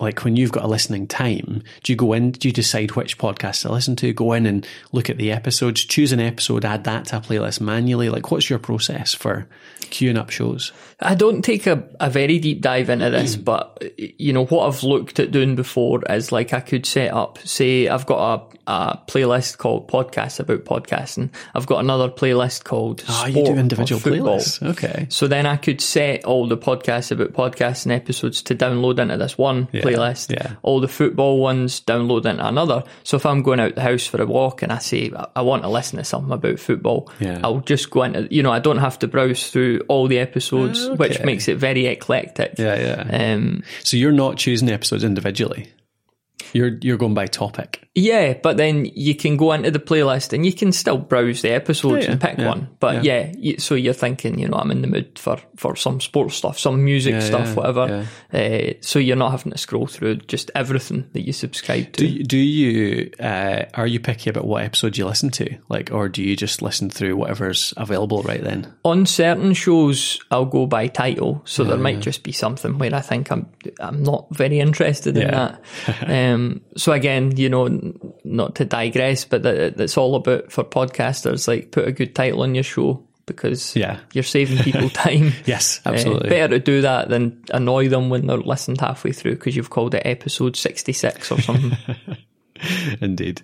like 0.00 0.24
when 0.24 0.36
you've 0.36 0.52
got 0.52 0.64
a 0.64 0.68
listening 0.68 1.06
time, 1.06 1.62
do 1.82 1.92
you 1.92 1.96
go 1.96 2.12
in, 2.12 2.32
do 2.32 2.48
you 2.48 2.52
decide 2.52 2.92
which 2.92 3.18
podcast 3.18 3.62
to 3.62 3.72
listen 3.72 3.96
to? 3.96 4.12
Go 4.12 4.32
in 4.32 4.46
and 4.46 4.66
look 4.92 5.10
at 5.10 5.16
the 5.18 5.32
episodes, 5.32 5.84
choose 5.84 6.12
an 6.12 6.20
episode, 6.20 6.64
add 6.64 6.84
that 6.84 7.06
to 7.06 7.16
a 7.18 7.20
playlist 7.20 7.60
manually? 7.60 8.08
Like, 8.08 8.30
what's 8.30 8.48
your 8.48 8.58
process 8.58 9.14
for 9.14 9.46
queuing 9.80 10.18
up 10.18 10.30
shows? 10.30 10.72
I 11.00 11.14
don't 11.14 11.42
take 11.42 11.66
a, 11.66 11.88
a 12.00 12.10
very 12.10 12.38
deep 12.38 12.60
dive 12.60 12.90
into 12.90 13.10
this, 13.10 13.36
but 13.36 13.82
you 13.96 14.32
know 14.32 14.46
what 14.46 14.66
I've 14.66 14.82
looked 14.82 15.20
at 15.20 15.30
doing 15.30 15.56
before 15.56 16.02
is 16.10 16.32
like 16.32 16.52
I 16.52 16.60
could 16.60 16.86
set 16.86 17.12
up, 17.12 17.38
say 17.38 17.88
I've 17.88 18.06
got 18.06 18.52
a, 18.66 18.72
a 18.72 18.98
playlist 19.06 19.58
called 19.58 19.88
podcasts 19.88 20.40
about 20.40 20.64
podcasting. 20.64 21.30
I've 21.54 21.66
got 21.66 21.80
another 21.80 22.08
playlist 22.08 22.64
called 22.64 23.04
Oh, 23.08 23.12
sport 23.12 23.34
you 23.34 23.44
do 23.54 23.58
individual 23.58 24.00
playlists. 24.00 24.62
Okay. 24.70 25.06
So 25.08 25.28
then 25.28 25.46
I 25.46 25.56
could 25.56 25.80
set 25.80 26.24
all 26.24 26.46
the 26.48 26.58
podcasts 26.58 27.10
about 27.10 27.32
podcasting 27.32 27.94
episodes 27.94 28.42
to 28.42 28.54
download 28.54 28.98
into 28.98 29.16
this 29.16 29.38
one 29.38 29.68
playlist. 29.96 30.30
yeah. 30.32 30.54
All 30.62 30.80
the 30.80 30.88
football 30.88 31.38
ones 31.40 31.80
download 31.80 32.26
into 32.26 32.46
another. 32.46 32.84
So 33.04 33.16
if 33.16 33.26
I'm 33.26 33.42
going 33.42 33.60
out 33.60 33.74
the 33.74 33.82
house 33.82 34.06
for 34.06 34.20
a 34.22 34.26
walk 34.26 34.62
and 34.62 34.72
I 34.72 34.78
say 34.78 35.10
I- 35.36 35.42
want 35.42 35.62
to 35.62 35.68
listen 35.68 35.98
to 35.98 36.04
something 36.04 36.32
about 36.32 36.58
football, 36.58 37.10
Yeah. 37.20 37.40
I'll 37.42 37.60
just 37.60 37.90
go 37.90 38.02
into 38.02 38.28
you 38.30 38.42
know 38.42 38.52
I 38.52 38.58
don't 38.58 38.78
have 38.78 38.98
to 39.00 39.08
browse 39.08 39.50
through 39.50 39.80
all 39.88 40.06
the 40.08 40.18
episodes, 40.18 40.88
which 40.90 41.20
makes 41.22 41.48
it 41.48 41.56
very 41.58 41.86
eclectic. 41.86 42.54
Yeah, 42.58 43.06
yeah. 43.10 43.32
Um, 43.34 43.62
So 43.82 43.96
you're 43.96 44.12
not 44.12 44.36
choosing 44.36 44.68
episodes 44.70 45.04
individually. 45.04 45.68
You're 46.52 46.78
you're 46.80 46.96
going 46.96 47.14
by 47.14 47.26
topic. 47.26 47.87
Yeah, 47.98 48.34
but 48.34 48.56
then 48.56 48.86
you 48.94 49.14
can 49.14 49.36
go 49.36 49.52
into 49.52 49.70
the 49.70 49.78
playlist 49.78 50.32
and 50.32 50.44
you 50.44 50.52
can 50.52 50.72
still 50.72 50.98
browse 50.98 51.42
the 51.42 51.50
episodes 51.50 52.06
Yeah, 52.06 52.12
and 52.12 52.20
pick 52.20 52.38
yeah, 52.38 52.48
one. 52.48 52.68
But 52.80 53.04
yeah, 53.04 53.32
so 53.58 53.74
you're 53.74 53.94
thinking, 53.94 54.38
you 54.38 54.48
know, 54.48 54.58
I'm 54.58 54.70
in 54.70 54.82
the 54.82 54.88
mood 54.88 55.18
for, 55.18 55.38
for 55.56 55.76
some 55.76 56.00
sports 56.00 56.36
stuff, 56.36 56.58
some 56.58 56.84
music 56.84 57.20
stuff, 57.22 57.54
whatever. 57.56 58.06
Uh, 58.32 58.72
so 58.80 58.98
you're 58.98 59.16
not 59.16 59.30
having 59.30 59.52
to 59.52 59.58
scroll 59.58 59.86
through 59.86 60.16
just 60.16 60.50
everything 60.54 61.08
that 61.12 61.22
you 61.26 61.32
subscribe 61.32 61.92
to. 61.92 62.06
Do 62.06 62.06
you, 62.06 62.24
do 62.24 62.36
you 62.36 63.10
uh, 63.20 63.64
are 63.74 63.86
you 63.86 64.00
picky 64.00 64.30
about 64.30 64.46
what 64.46 64.64
episode 64.64 64.96
you 64.96 65.06
listen 65.06 65.30
to, 65.30 65.58
like, 65.68 65.90
or 65.92 66.08
do 66.08 66.22
you 66.22 66.36
just 66.36 66.62
listen 66.62 66.90
through 66.90 67.16
whatever's 67.16 67.74
available 67.76 68.22
right 68.22 68.42
then? 68.42 68.72
on 68.84 69.06
certain 69.06 69.52
shows, 69.52 70.20
I'll 70.30 70.44
go 70.44 70.66
by 70.66 70.88
title, 70.88 71.42
so 71.44 71.64
there 71.64 71.76
might 71.76 72.00
just 72.00 72.22
be 72.22 72.32
something 72.32 72.78
where 72.78 72.94
I 72.94 73.00
think 73.00 73.30
I'm 73.30 73.48
I'm 73.80 74.02
not 74.02 74.34
very 74.34 74.60
interested 74.60 75.16
in 75.16 75.30
that. 75.30 75.62
um, 76.06 76.62
so 76.76 76.92
again, 76.92 77.36
you 77.36 77.48
know, 77.48 77.66
not 78.24 78.54
to 78.56 78.64
digress, 78.64 79.24
but 79.24 79.42
that 79.44 79.80
it's 79.80 79.96
all 79.96 80.14
about 80.16 80.50
for 80.52 80.64
podcasters, 80.64 81.46
like 81.48 81.70
put 81.70 81.86
a 81.88 81.92
good 81.92 82.14
title 82.14 82.42
on 82.42 82.54
your 82.54 82.64
show 82.64 83.04
because 83.26 83.76
Yeah. 83.76 83.98
you're 84.14 84.24
saving 84.24 84.58
people 84.64 84.88
time. 84.88 85.32
Yes, 85.44 85.80
Uh, 85.84 85.90
absolutely. 85.90 86.30
better 86.30 86.58
to 86.58 86.64
do 86.64 86.80
that 86.82 87.08
than 87.10 87.42
annoy 87.52 87.88
them 87.88 88.08
when 88.08 88.26
they're 88.26 88.38
listened 88.38 88.80
halfway 88.80 89.12
through 89.12 89.32
because 89.34 89.54
you've 89.56 89.70
called 89.70 89.94
it 89.94 90.02
episode 90.06 90.56
66 90.56 91.30
or 91.32 91.40
something. 91.40 91.76
Indeed. 93.00 93.42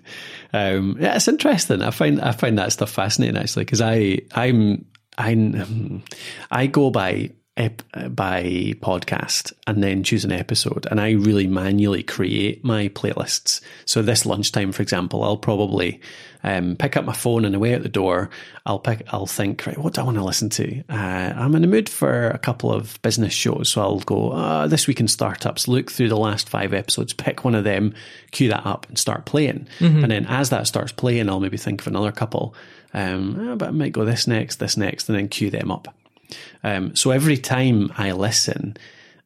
Um, 0.53 0.97
yeah, 0.99 1.15
it's 1.15 1.27
interesting. 1.27 1.81
I 1.81 1.91
find 1.91 2.19
I 2.19 2.31
find 2.31 2.57
that 2.57 2.71
stuff 2.73 2.89
fascinating 2.91 3.37
actually 3.37 3.63
because 3.65 3.79
I 3.81 4.19
I'm 4.33 4.85
I 5.17 6.01
I 6.51 6.67
go 6.67 6.89
by 6.89 7.31
ep, 7.57 7.81
by 8.09 8.73
podcast 8.81 9.53
and 9.67 9.83
then 9.83 10.03
choose 10.03 10.25
an 10.25 10.31
episode 10.31 10.87
and 10.89 10.99
I 10.99 11.11
really 11.11 11.47
manually 11.47 12.03
create 12.03 12.63
my 12.63 12.89
playlists. 12.89 13.61
So 13.85 14.01
this 14.01 14.25
lunchtime, 14.25 14.71
for 14.71 14.81
example, 14.81 15.23
I'll 15.23 15.37
probably 15.37 16.01
um, 16.45 16.75
pick 16.75 16.95
up 16.95 17.05
my 17.05 17.13
phone 17.13 17.43
and 17.43 17.55
away 17.55 17.73
at 17.73 17.81
the 17.81 17.89
door. 17.89 18.29
I'll 18.67 18.77
pick. 18.77 19.01
I'll 19.11 19.25
think. 19.25 19.65
Right, 19.65 19.77
what 19.77 19.95
do 19.95 20.01
I 20.01 20.03
want 20.03 20.17
to 20.17 20.23
listen 20.23 20.49
to? 20.51 20.83
Uh, 20.87 21.33
I'm 21.35 21.55
in 21.55 21.63
the 21.63 21.67
mood 21.67 21.89
for 21.89 22.27
a 22.27 22.37
couple 22.37 22.71
of 22.71 23.01
business 23.01 23.33
shows, 23.33 23.69
so 23.69 23.81
I'll 23.81 23.99
go 24.01 24.31
uh, 24.31 24.67
this 24.67 24.85
week 24.85 24.99
in 24.99 25.07
startups. 25.07 25.67
Look 25.67 25.91
through 25.91 26.09
the 26.09 26.17
last 26.17 26.47
five 26.47 26.71
episodes, 26.71 27.13
pick 27.13 27.43
one 27.43 27.55
of 27.55 27.63
them, 27.63 27.95
cue 28.29 28.49
that 28.49 28.63
up, 28.63 28.87
and 28.87 28.97
start 28.97 29.25
playing. 29.25 29.67
And 30.03 30.11
then 30.11 30.27
as 30.27 30.51
that 30.51 30.67
starts 30.67 30.91
playing, 30.91 31.29
I'll 31.29 31.39
maybe 31.39 31.57
think 31.57 31.81
of 31.81 31.87
another 31.87 32.11
couple. 32.11 32.53
Um, 32.93 33.49
uh, 33.49 33.55
but 33.55 33.69
I 33.69 33.71
might 33.71 33.91
go 33.91 34.05
this 34.05 34.27
next, 34.27 34.57
this 34.57 34.77
next, 34.77 35.09
and 35.09 35.17
then 35.17 35.29
cue 35.29 35.49
them 35.49 35.71
up. 35.71 35.95
Um, 36.63 36.95
so 36.95 37.11
every 37.11 37.37
time 37.37 37.91
I 37.97 38.11
listen, 38.11 38.77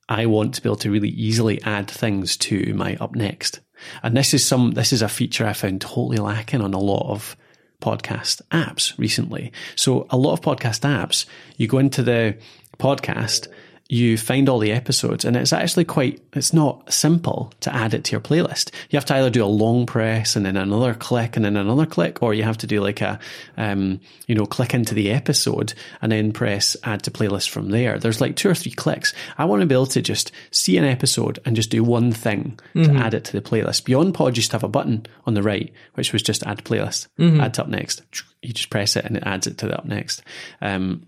I 0.07 0.25
want 0.25 0.55
to 0.55 0.61
be 0.61 0.69
able 0.69 0.77
to 0.77 0.91
really 0.91 1.09
easily 1.09 1.61
add 1.63 1.89
things 1.89 2.35
to 2.37 2.73
my 2.73 2.95
up 2.97 3.15
next. 3.15 3.59
And 4.03 4.17
this 4.17 4.33
is 4.33 4.45
some 4.45 4.71
this 4.71 4.91
is 4.91 5.01
a 5.01 5.09
feature 5.09 5.45
I 5.45 5.53
found 5.53 5.81
totally 5.81 6.17
lacking 6.17 6.61
on 6.61 6.73
a 6.73 6.79
lot 6.79 7.09
of 7.09 7.37
podcast 7.81 8.41
apps 8.51 8.97
recently. 8.97 9.51
So 9.75 10.05
a 10.09 10.17
lot 10.17 10.33
of 10.33 10.41
podcast 10.41 10.81
apps, 10.81 11.25
you 11.57 11.67
go 11.67 11.77
into 11.77 12.03
the 12.03 12.37
podcast, 12.77 13.47
you 13.91 14.19
find 14.19 14.47
all 14.47 14.59
the 14.59 14.71
episodes, 14.71 15.25
and 15.25 15.35
it's 15.35 15.51
actually 15.51 15.83
quite 15.83 16.21
it's 16.33 16.53
not 16.53 16.93
simple 16.93 17.51
to 17.61 17.73
add 17.75 17.95
it 17.95 18.03
to 18.03 18.11
your 18.11 18.21
playlist. 18.21 18.71
You 18.91 18.97
have 18.97 19.05
to 19.05 19.15
either 19.15 19.31
do 19.31 19.43
a 19.43 19.47
long 19.47 19.87
press 19.87 20.35
and 20.35 20.45
then 20.45 20.55
another 20.55 20.93
click 20.93 21.35
and 21.35 21.43
then 21.43 21.57
another 21.57 21.87
click, 21.87 22.21
or 22.21 22.35
you 22.35 22.43
have 22.43 22.59
to 22.59 22.67
do 22.67 22.81
like 22.81 23.01
a 23.01 23.19
um, 23.57 23.99
you 24.27 24.35
know, 24.35 24.45
click 24.45 24.75
into 24.75 24.93
the 24.93 25.09
episode 25.09 25.73
and 26.03 26.11
then 26.11 26.31
press 26.31 26.77
add 26.83 27.01
to 27.03 27.11
playlist 27.11 27.49
from 27.49 27.69
there. 27.71 27.97
There's 27.97 28.21
like 28.21 28.35
two 28.35 28.49
or 28.49 28.55
three 28.55 28.71
clicks. 28.71 29.11
I 29.39 29.45
want 29.45 29.61
to 29.61 29.65
be 29.65 29.73
able 29.73 29.87
to 29.87 30.01
just 30.03 30.31
see 30.51 30.77
an 30.77 30.85
episode 30.85 31.39
and 31.43 31.55
just 31.55 31.71
do 31.71 31.83
one 31.83 32.11
thing 32.11 32.59
to 32.75 32.91
add 32.99 33.15
it 33.15 33.25
to 33.25 33.31
the 33.31 33.41
playlist. 33.41 33.85
Beyond 33.85 34.13
Pod 34.13 34.37
used 34.37 34.51
to 34.51 34.55
have 34.55 34.63
a 34.63 34.67
button 34.67 35.07
on 35.25 35.33
the 35.33 35.41
right, 35.41 35.73
which 35.95 36.13
was 36.13 36.21
just 36.21 36.43
add 36.45 36.63
playlist, 36.63 37.07
add 37.41 37.55
to 37.55 37.63
up 37.63 37.69
next. 37.69 38.03
You 38.43 38.53
just 38.53 38.69
press 38.69 38.95
it 38.95 39.05
and 39.05 39.17
it 39.17 39.23
adds 39.25 39.47
it 39.47 39.57
to 39.57 39.67
the 39.67 39.77
up 39.79 39.85
next. 39.85 40.21
Um, 40.61 41.07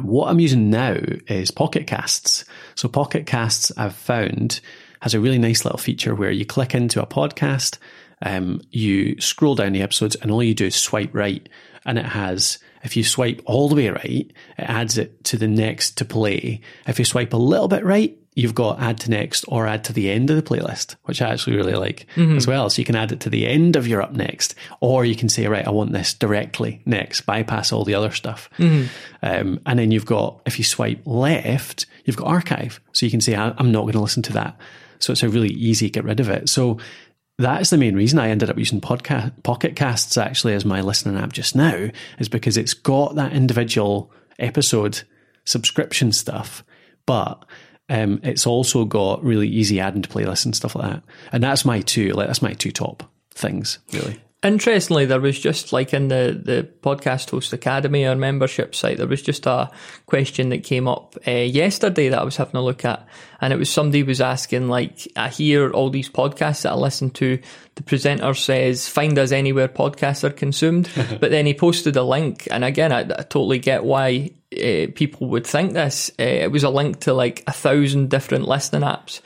what 0.00 0.28
I'm 0.28 0.40
using 0.40 0.70
now 0.70 0.96
is 1.26 1.50
Pocket 1.50 1.86
Casts. 1.86 2.44
So 2.74 2.88
Pocket 2.88 3.26
Casts 3.26 3.72
I've 3.76 3.94
found 3.94 4.60
has 5.00 5.14
a 5.14 5.20
really 5.20 5.38
nice 5.38 5.64
little 5.64 5.78
feature 5.78 6.14
where 6.14 6.30
you 6.30 6.46
click 6.46 6.74
into 6.74 7.02
a 7.02 7.06
podcast, 7.06 7.78
um, 8.22 8.60
you 8.70 9.20
scroll 9.20 9.54
down 9.54 9.72
the 9.72 9.82
episodes, 9.82 10.16
and 10.16 10.30
all 10.30 10.42
you 10.42 10.54
do 10.54 10.66
is 10.66 10.76
swipe 10.76 11.14
right, 11.14 11.46
and 11.84 11.98
it 11.98 12.06
has. 12.06 12.58
If 12.82 12.96
you 12.96 13.04
swipe 13.04 13.42
all 13.44 13.68
the 13.68 13.74
way 13.74 13.88
right, 13.90 14.32
it 14.58 14.62
adds 14.62 14.98
it 14.98 15.24
to 15.24 15.36
the 15.36 15.48
next 15.48 15.98
to 15.98 16.04
play. 16.04 16.60
If 16.86 16.98
you 16.98 17.04
swipe 17.04 17.32
a 17.32 17.38
little 17.38 17.68
bit 17.68 17.84
right, 17.84 18.16
you've 18.34 18.54
got 18.54 18.80
add 18.80 18.98
to 18.98 19.10
next 19.10 19.44
or 19.48 19.66
add 19.66 19.84
to 19.84 19.92
the 19.92 20.10
end 20.10 20.28
of 20.28 20.36
the 20.36 20.42
playlist, 20.42 20.96
which 21.04 21.22
I 21.22 21.30
actually 21.30 21.56
really 21.56 21.74
like 21.74 22.06
as 22.36 22.46
well. 22.46 22.68
So 22.68 22.80
you 22.80 22.86
can 22.86 22.96
add 22.96 23.12
it 23.12 23.20
to 23.20 23.30
the 23.30 23.46
end 23.46 23.76
of 23.76 23.86
your 23.86 24.02
up 24.02 24.12
next, 24.12 24.54
or 24.80 25.04
you 25.04 25.14
can 25.14 25.28
say, 25.28 25.46
right, 25.46 25.66
I 25.66 25.70
want 25.70 25.92
this 25.92 26.14
directly 26.14 26.82
next, 26.84 27.22
bypass 27.22 27.72
all 27.72 27.84
the 27.84 27.94
other 27.94 28.10
stuff. 28.10 28.50
Um, 29.22 29.60
and 29.66 29.78
then 29.78 29.90
you've 29.92 30.06
got, 30.06 30.42
if 30.46 30.58
you 30.58 30.64
swipe 30.64 31.00
left, 31.04 31.86
you've 32.04 32.16
got 32.16 32.26
archive. 32.26 32.80
So 32.92 33.06
you 33.06 33.10
can 33.10 33.20
say, 33.20 33.36
I'm 33.36 33.70
not 33.70 33.82
going 33.82 33.92
to 33.92 34.00
listen 34.00 34.22
to 34.24 34.32
that. 34.32 34.58
So 34.98 35.12
it's 35.12 35.22
a 35.22 35.28
really 35.28 35.50
easy 35.50 35.88
get 35.90 36.04
rid 36.04 36.20
of 36.20 36.28
it. 36.28 36.48
So 36.48 36.78
that's 37.38 37.70
the 37.70 37.78
main 37.78 37.94
reason 37.96 38.18
I 38.18 38.30
ended 38.30 38.50
up 38.50 38.58
using 38.58 38.80
podcast, 38.80 39.42
Pocket 39.42 39.76
Casts 39.76 40.16
actually 40.16 40.54
as 40.54 40.64
my 40.64 40.80
listening 40.80 41.16
app 41.16 41.32
just 41.32 41.54
now, 41.54 41.88
is 42.18 42.28
because 42.28 42.56
it's 42.56 42.74
got 42.74 43.14
that 43.16 43.32
individual 43.32 44.12
episode 44.38 45.02
subscription 45.44 46.10
stuff, 46.10 46.64
but 47.06 47.44
um, 47.88 48.20
it's 48.22 48.46
also 48.46 48.84
got 48.84 49.22
really 49.22 49.48
easy 49.48 49.80
adding 49.80 50.02
to 50.02 50.08
playlists 50.08 50.44
and 50.44 50.56
stuff 50.56 50.74
like 50.74 50.90
that. 50.90 51.02
And 51.32 51.42
that's 51.42 51.64
my 51.64 51.80
two, 51.80 52.10
like 52.10 52.26
that's 52.26 52.42
my 52.42 52.52
two 52.54 52.72
top 52.72 53.02
things, 53.32 53.78
really. 53.92 54.20
Interestingly, 54.44 55.06
there 55.06 55.22
was 55.22 55.40
just 55.40 55.72
like 55.72 55.94
in 55.94 56.08
the, 56.08 56.38
the 56.40 56.68
Podcast 56.82 57.30
Host 57.30 57.54
Academy 57.54 58.04
or 58.04 58.14
membership 58.14 58.74
site, 58.74 58.98
there 58.98 59.06
was 59.06 59.22
just 59.22 59.46
a 59.46 59.70
question 60.04 60.50
that 60.50 60.64
came 60.64 60.86
up 60.86 61.16
uh, 61.26 61.30
yesterday 61.30 62.10
that 62.10 62.20
I 62.20 62.24
was 62.24 62.36
having 62.36 62.56
a 62.56 62.62
look 62.62 62.84
at. 62.84 63.08
And 63.40 63.54
it 63.54 63.56
was 63.56 63.70
somebody 63.70 64.02
was 64.02 64.20
asking, 64.20 64.68
like, 64.68 65.08
I 65.16 65.30
hear 65.30 65.70
all 65.70 65.88
these 65.88 66.10
podcasts 66.10 66.62
that 66.62 66.72
I 66.72 66.74
listen 66.74 67.08
to. 67.12 67.40
The 67.76 67.82
presenter 67.82 68.34
says, 68.34 68.86
find 68.86 69.18
us 69.18 69.32
anywhere 69.32 69.66
podcasts 69.66 70.24
are 70.24 70.30
consumed. 70.30 70.90
but 70.94 71.30
then 71.30 71.46
he 71.46 71.54
posted 71.54 71.96
a 71.96 72.02
link. 72.02 72.46
And 72.50 72.66
again, 72.66 72.92
I, 72.92 73.00
I 73.00 73.22
totally 73.22 73.58
get 73.58 73.82
why 73.82 74.30
uh, 74.52 74.88
people 74.94 75.28
would 75.28 75.46
think 75.46 75.72
this. 75.72 76.10
Uh, 76.20 76.22
it 76.22 76.52
was 76.52 76.64
a 76.64 76.70
link 76.70 77.00
to 77.00 77.14
like 77.14 77.44
a 77.46 77.52
thousand 77.52 78.10
different 78.10 78.46
listening 78.46 78.82
apps. 78.82 79.22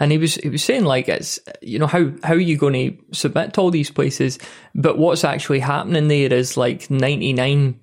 And 0.00 0.12
he 0.12 0.18
was 0.18 0.36
he 0.36 0.48
was 0.48 0.62
saying 0.62 0.84
like 0.84 1.08
it's 1.08 1.38
you 1.60 1.78
know 1.78 1.86
how 1.86 2.12
how 2.22 2.34
are 2.34 2.38
you 2.38 2.56
going 2.56 2.74
to 2.74 2.96
submit 3.12 3.54
to 3.54 3.60
all 3.60 3.70
these 3.70 3.90
places? 3.90 4.38
But 4.74 4.98
what's 4.98 5.24
actually 5.24 5.60
happening 5.60 6.08
there 6.08 6.32
is 6.32 6.56
like 6.56 6.90
ninety 6.90 7.32
nine 7.32 7.80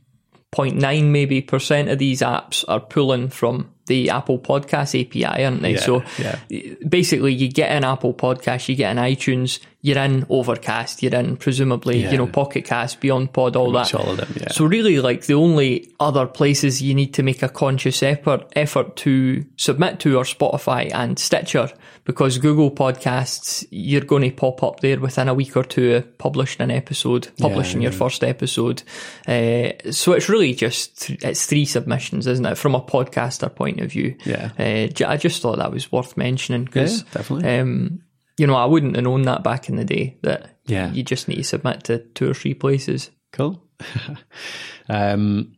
point 0.51 0.77
nine 0.77 1.11
maybe 1.11 1.41
percent 1.41 1.89
of 1.89 1.99
these 1.99 2.21
apps 2.21 2.63
are 2.67 2.79
pulling 2.79 3.27
from 3.27 3.71
the 3.87 4.09
Apple 4.09 4.39
Podcast 4.39 4.99
API, 4.99 5.43
aren't 5.43 5.61
they? 5.61 5.73
Yeah, 5.73 5.79
so 5.79 6.03
yeah. 6.17 6.39
basically, 6.87 7.33
you 7.33 7.49
get 7.51 7.69
an 7.69 7.83
Apple 7.83 8.15
Podcast, 8.15 8.67
you 8.67 8.75
get 8.75 8.89
an 8.89 8.97
iTunes, 8.97 9.59
you're 9.81 9.99
in 9.99 10.25
Overcast, 10.27 11.03
you're 11.03 11.13
in 11.13 11.37
presumably 11.37 12.01
Yeah. 12.01 12.11
you 12.11 12.17
know 12.17 12.25
Pocket 12.25 12.65
Cast, 12.65 12.99
Beyond 12.99 13.31
Pod, 13.33 13.55
all 13.55 13.71
that. 13.73 13.93
all 13.93 14.09
of 14.09 14.17
them, 14.17 14.33
yeah. 14.39 14.51
So 14.51 14.65
really, 14.65 14.99
like 15.01 15.25
the 15.25 15.35
only 15.35 15.93
other 15.99 16.25
places 16.25 16.81
you 16.81 16.95
need 16.95 17.13
to 17.15 17.21
make 17.23 17.43
a 17.43 17.49
conscious 17.49 18.01
effort 18.01 18.51
effort 18.55 18.95
to 18.97 19.45
submit 19.57 19.99
to 19.99 20.17
are 20.17 20.23
Spotify 20.23 20.91
and 20.93 21.19
Stitcher, 21.19 21.69
because 22.05 22.37
Google 22.37 22.71
Podcasts 22.71 23.65
you're 23.71 24.01
going 24.01 24.21
to 24.23 24.31
pop 24.31 24.63
up 24.63 24.79
there 24.79 24.99
within 24.99 25.27
a 25.27 25.33
week 25.33 25.57
or 25.57 25.63
two 25.63 25.95
of 25.95 26.17
publishing 26.17 26.61
an 26.61 26.71
episode, 26.71 27.27
publishing 27.39 27.81
your 27.81 27.91
yeah. 27.91 27.97
first 27.97 28.23
episode. 28.23 28.83
Uh, 29.27 29.69
so 29.91 30.13
it's 30.13 30.29
really 30.29 30.53
just 30.53 31.01
th- 31.01 31.23
it's 31.23 31.45
three 31.45 31.65
submissions, 31.65 32.27
isn't 32.27 32.45
it, 32.45 32.57
from 32.57 32.75
a 32.75 32.81
podcaster 32.81 33.53
point 33.53 33.81
of 33.81 33.91
view? 33.91 34.15
Yeah. 34.23 34.51
Uh, 34.57 34.87
j- 34.87 35.05
I 35.05 35.17
just 35.17 35.41
thought 35.41 35.57
that 35.57 35.71
was 35.71 35.91
worth 35.91 36.15
mentioning 36.15 36.65
because 36.65 36.99
Yeah, 37.01 37.07
definitely. 37.11 37.57
um, 37.59 37.99
you 38.37 38.47
know, 38.47 38.55
I 38.55 38.65
wouldn't 38.65 38.95
have 38.95 39.03
known 39.03 39.23
that 39.23 39.43
back 39.43 39.69
in 39.69 39.75
the 39.75 39.85
day 39.85 40.17
that 40.21 40.57
Yeah. 40.67 40.91
you 40.91 41.03
just 41.03 41.27
need 41.27 41.37
to 41.37 41.43
submit 41.43 41.85
to 41.85 41.99
two 41.99 42.29
or 42.29 42.33
three 42.33 42.53
places. 42.53 43.09
Cool. 43.31 43.61
um, 44.89 45.55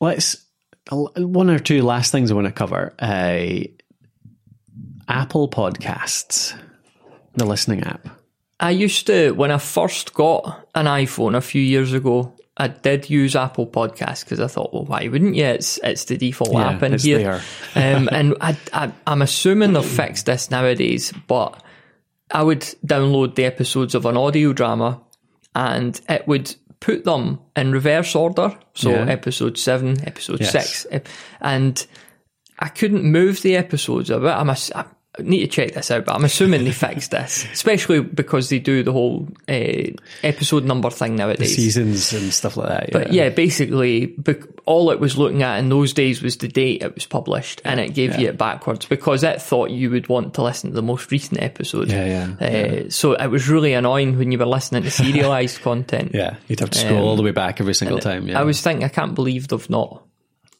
let's 0.00 0.44
one 0.90 1.50
or 1.50 1.58
two 1.58 1.82
last 1.82 2.12
things 2.12 2.30
I 2.30 2.34
want 2.34 2.46
to 2.46 2.52
cover. 2.52 2.94
Uh, 2.98 3.64
Apple 5.08 5.48
Podcasts, 5.48 6.54
the 7.34 7.44
listening 7.46 7.82
app. 7.82 8.08
I 8.60 8.70
used 8.70 9.06
to, 9.06 9.30
when 9.32 9.50
I 9.50 9.58
first 9.58 10.14
got 10.14 10.68
an 10.74 10.86
iPhone 10.86 11.36
a 11.36 11.40
few 11.40 11.62
years 11.62 11.92
ago, 11.92 12.34
I 12.56 12.66
did 12.68 13.08
use 13.08 13.36
Apple 13.36 13.66
Podcasts 13.68 14.24
because 14.24 14.40
I 14.40 14.48
thought, 14.48 14.74
well, 14.74 14.84
why 14.84 15.06
wouldn't 15.06 15.36
you? 15.36 15.44
It's 15.44 15.78
it's 15.84 16.06
the 16.06 16.16
default 16.16 16.54
Yeah, 16.54 16.70
app 16.70 16.82
in 16.82 16.98
here. 16.98 17.40
um, 17.76 18.08
and 18.12 18.34
I, 18.40 18.56
I, 18.72 18.92
I'm 19.06 19.22
assuming 19.22 19.74
they've 19.74 19.84
fixed 19.84 20.26
this 20.26 20.50
nowadays, 20.50 21.12
but 21.28 21.62
I 22.32 22.42
would 22.42 22.62
download 22.84 23.36
the 23.36 23.44
episodes 23.44 23.94
of 23.94 24.06
an 24.06 24.16
audio 24.16 24.52
drama 24.52 25.00
and 25.54 26.00
it 26.08 26.26
would 26.26 26.52
put 26.80 27.04
them 27.04 27.38
in 27.56 27.70
reverse 27.70 28.16
order. 28.16 28.58
So 28.74 28.90
Yeah. 28.90 29.04
episode 29.08 29.56
seven, 29.56 29.96
episode 30.04 30.40
Yes. 30.40 30.50
six, 30.50 30.86
and 31.40 31.86
I 32.58 32.68
couldn't 32.68 33.04
move 33.04 33.40
the 33.42 33.54
episodes 33.56 34.10
of 34.10 34.24
it. 34.24 34.28
Need 35.20 35.40
to 35.40 35.46
check 35.46 35.72
this 35.74 35.90
out, 35.90 36.04
but 36.04 36.14
I'm 36.14 36.24
assuming 36.24 36.64
they 36.64 36.72
fixed 36.72 37.10
this, 37.10 37.46
especially 37.52 38.00
because 38.00 38.48
they 38.48 38.58
do 38.58 38.82
the 38.82 38.92
whole 38.92 39.28
uh, 39.48 39.90
episode 40.22 40.64
number 40.64 40.90
thing 40.90 41.16
nowadays. 41.16 41.54
Seasons 41.56 42.12
and 42.12 42.32
stuff 42.32 42.56
like 42.56 42.68
that. 42.68 42.92
But 42.92 43.12
yeah, 43.12 43.28
basically, 43.28 44.06
bec- 44.06 44.42
all 44.64 44.90
it 44.90 45.00
was 45.00 45.16
looking 45.18 45.42
at 45.42 45.58
in 45.58 45.68
those 45.68 45.92
days 45.92 46.22
was 46.22 46.36
the 46.38 46.48
date 46.48 46.82
it 46.82 46.94
was 46.94 47.06
published, 47.06 47.60
and 47.64 47.80
it 47.80 47.94
gave 47.94 48.18
you 48.18 48.28
it 48.28 48.38
backwards 48.38 48.86
because 48.86 49.22
it 49.24 49.40
thought 49.42 49.70
you 49.70 49.90
would 49.90 50.08
want 50.08 50.34
to 50.34 50.42
listen 50.42 50.70
to 50.70 50.74
the 50.76 50.82
most 50.82 51.10
recent 51.10 51.40
episode. 51.42 51.88
Yeah, 51.90 52.28
yeah, 52.40 52.46
Uh, 52.86 52.90
So 52.90 53.12
it 53.14 53.28
was 53.28 53.48
really 53.48 53.72
annoying 53.72 54.18
when 54.18 54.32
you 54.32 54.38
were 54.38 54.46
listening 54.46 54.82
to 54.82 54.90
serialized 54.90 55.60
content. 55.62 56.12
yeah, 56.14 56.36
you'd 56.48 56.60
have 56.60 56.70
to 56.70 56.78
scroll 56.78 57.06
all 57.08 57.16
the 57.16 57.22
way 57.22 57.30
back 57.32 57.60
every 57.60 57.74
single 57.74 57.98
time. 57.98 58.28
Yeah, 58.28 58.40
I 58.40 58.44
was 58.44 58.60
thinking, 58.60 58.84
I 58.84 58.88
can't 58.88 59.14
believe 59.14 59.48
they've 59.48 59.70
not. 59.70 60.02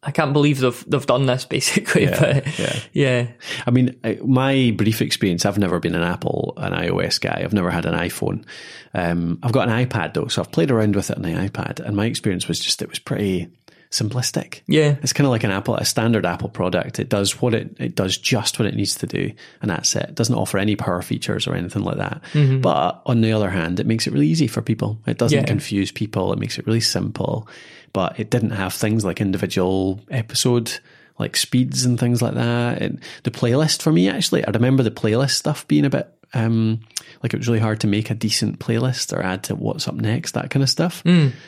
I 0.08 0.10
can't 0.10 0.32
believe 0.32 0.60
they've 0.60 0.84
they've 0.88 1.04
done 1.04 1.26
this 1.26 1.44
basically. 1.56 2.04
Yeah, 2.04 2.18
but 2.18 2.58
yeah. 2.58 2.76
yeah, 2.94 3.26
I 3.66 3.70
mean, 3.70 3.94
my 4.24 4.72
brief 4.74 5.02
experience, 5.02 5.44
I've 5.44 5.58
never 5.58 5.78
been 5.80 5.94
an 5.94 6.02
Apple, 6.02 6.54
an 6.56 6.72
iOS 6.72 7.20
guy. 7.20 7.42
I've 7.44 7.52
never 7.52 7.70
had 7.70 7.84
an 7.84 7.92
iPhone. 7.94 8.46
Um, 8.94 9.38
I've 9.42 9.52
got 9.52 9.68
an 9.68 9.86
iPad 9.86 10.14
though, 10.14 10.28
so 10.28 10.40
I've 10.40 10.50
played 10.50 10.70
around 10.70 10.96
with 10.96 11.10
it 11.10 11.16
on 11.18 11.22
the 11.22 11.34
iPad, 11.34 11.80
and 11.80 11.94
my 11.94 12.06
experience 12.06 12.48
was 12.48 12.58
just 12.58 12.80
it 12.80 12.88
was 12.88 12.98
pretty 12.98 13.48
simplistic. 13.90 14.60
Yeah. 14.66 14.96
it's 15.02 15.12
kind 15.12 15.26
of 15.26 15.30
like 15.30 15.44
an 15.44 15.50
Apple, 15.50 15.76
a 15.76 15.84
standard 15.84 16.26
Apple 16.26 16.48
product. 16.48 16.98
It 16.98 17.08
does 17.08 17.40
what 17.40 17.54
it 17.54 17.74
it 17.78 17.94
does 17.94 18.18
just 18.18 18.58
what 18.58 18.66
it 18.66 18.74
needs 18.74 18.94
to 18.96 19.06
do, 19.06 19.32
and 19.62 19.70
that's 19.70 19.94
it. 19.96 20.10
It 20.10 20.14
doesn't 20.14 20.34
offer 20.34 20.58
any 20.58 20.76
power 20.76 21.02
features 21.02 21.46
or 21.46 21.54
anything 21.54 21.82
like 21.82 21.96
that. 21.98 22.22
Mm-hmm. 22.32 22.60
But 22.60 23.02
on 23.06 23.20
the 23.20 23.32
other 23.32 23.50
hand, 23.50 23.80
it 23.80 23.86
makes 23.86 24.06
it 24.06 24.12
really 24.12 24.28
easy 24.28 24.46
for 24.46 24.62
people. 24.62 24.98
It 25.06 25.18
doesn't 25.18 25.38
Yeah. 25.38 25.44
confuse 25.44 25.90
people. 25.92 26.32
It 26.32 26.38
makes 26.38 26.58
it 26.58 26.66
really 26.66 26.80
simple. 26.80 27.48
But 27.92 28.20
it 28.20 28.30
didn't 28.30 28.50
have 28.50 28.74
things 28.74 29.04
like 29.04 29.20
individual 29.20 30.00
episode 30.10 30.78
like 31.18 31.36
speeds 31.36 31.84
and 31.84 31.98
things 31.98 32.22
like 32.22 32.34
that. 32.34 32.80
And 32.80 33.00
the 33.24 33.32
playlist 33.32 33.82
for 33.82 33.90
me, 33.90 34.08
actually, 34.08 34.44
I 34.44 34.50
remember 34.52 34.84
the 34.84 34.90
playlist 34.92 35.32
stuff 35.32 35.66
being 35.66 35.84
a 35.84 35.90
bit 35.90 36.08
um, 36.34 36.80
like 37.22 37.32
it 37.34 37.38
was 37.38 37.48
really 37.48 37.58
hard 37.60 37.80
to 37.80 37.86
make 37.86 38.10
a 38.10 38.14
decent 38.14 38.58
playlist 38.58 39.16
or 39.16 39.22
add 39.22 39.44
to 39.44 39.54
what's 39.54 39.88
up 39.88 39.94
next, 39.94 40.32
that 40.32 40.50
kind 40.50 40.62
of 40.62 40.68
stuff. 40.70 41.02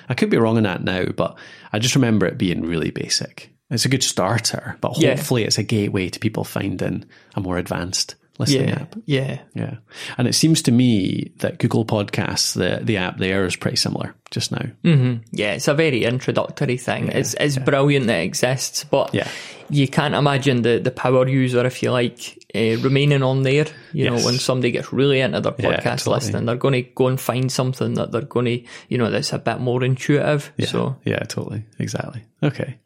I 0.09 0.15
could 0.15 0.31
be 0.31 0.37
wrong 0.39 0.57
on 0.57 0.63
that 0.65 0.83
now, 0.85 1.05
but 1.07 1.37
I 1.73 1.79
just 1.79 1.95
remember 1.95 2.27
it 2.27 2.39
being 2.39 2.63
really 2.63 2.91
basic. 2.91 3.51
It's 3.71 3.85
a 3.85 3.89
good 3.91 4.03
starter, 4.03 4.77
but 4.81 4.99
Yeah. 4.99 5.15
hopefully 5.15 5.45
it's 5.45 5.59
a 5.59 5.63
gateway 5.63 6.09
to 6.09 6.19
people 6.19 6.45
finding 6.45 7.05
a 7.37 7.41
more 7.41 7.57
advanced 7.59 8.17
listening 8.41 8.69
yeah, 8.71 8.75
app. 8.81 8.97
yeah. 9.07 9.41
Yeah. 9.55 9.75
And 10.19 10.27
it 10.27 10.35
seems 10.35 10.63
to 10.63 10.73
me 10.73 11.33
that 11.39 11.59
Google 11.59 11.85
Podcasts, 11.85 12.55
the, 12.55 12.85
the 12.85 12.97
app 12.97 13.19
there 13.19 13.45
is 13.47 13.55
pretty 13.57 13.77
similar 13.77 14.15
just 14.31 14.51
now. 14.53 14.65
Yeah, 15.33 15.53
it's 15.53 15.69
a 15.69 15.75
very 15.75 16.05
introductory 16.05 16.77
thing. 16.77 17.09
it's 17.09 17.35
it's 17.35 17.57
brilliant 17.59 18.07
that 18.09 18.21
it 18.21 18.25
exists, 18.25 18.85
but 18.85 19.15
Yeah. 19.15 19.29
you 19.71 19.87
can't 19.89 20.15
imagine 20.15 20.63
the, 20.63 20.79
the 20.79 20.91
power 20.91 21.27
user, 21.29 21.65
if 21.67 21.83
you 21.83 21.91
like, 21.91 22.39
uh, 22.55 22.77
remaining 22.81 23.23
on 23.23 23.43
there. 23.43 23.67
You 23.93 24.05
Yes. 24.05 24.21
know, 24.21 24.25
when 24.27 24.39
somebody 24.39 24.71
gets 24.71 24.93
really 24.93 25.21
into 25.21 25.41
their 25.41 25.55
Yeah, 25.59 25.81
podcast 25.81 25.99
totally. 26.05 26.15
listening, 26.17 26.45
they're 26.47 26.57
going 26.57 26.75
to 26.75 26.83
go 26.83 27.09
and 27.09 27.21
find 27.21 27.51
something 27.51 27.95
that 27.95 28.13
they're 28.13 28.23
going 28.23 28.47
to, 28.47 28.65
you 28.89 28.99
know, 28.99 29.11
that's 29.11 29.33
a 29.33 29.39
bit 29.39 29.59
more 29.61 29.83
intuitive. 29.85 30.53
So 30.67 30.97
Yeah, 31.05 31.21
totally. 31.25 31.65
Exactly. 31.79 32.23
Okay. 32.43 32.79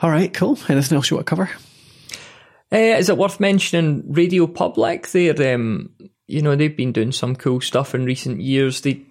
All 0.00 0.10
right, 0.10 0.32
cool. 0.34 0.58
Anything 0.68 0.96
else 0.96 1.10
you 1.10 1.16
want 1.16 1.26
to 1.26 1.30
cover? 1.30 1.50
Uh, 2.74 2.96
is 2.98 3.08
it 3.08 3.16
worth 3.16 3.38
mentioning 3.38 4.02
Radio 4.08 4.48
Public? 4.48 5.06
They're, 5.08 5.54
um, 5.54 5.90
you 6.26 6.42
know, 6.42 6.56
they've 6.56 6.76
been 6.76 6.92
doing 6.92 7.12
some 7.12 7.36
cool 7.36 7.60
stuff 7.60 7.94
in 7.94 8.04
recent 8.04 8.40
years. 8.40 8.80
They 8.80 9.02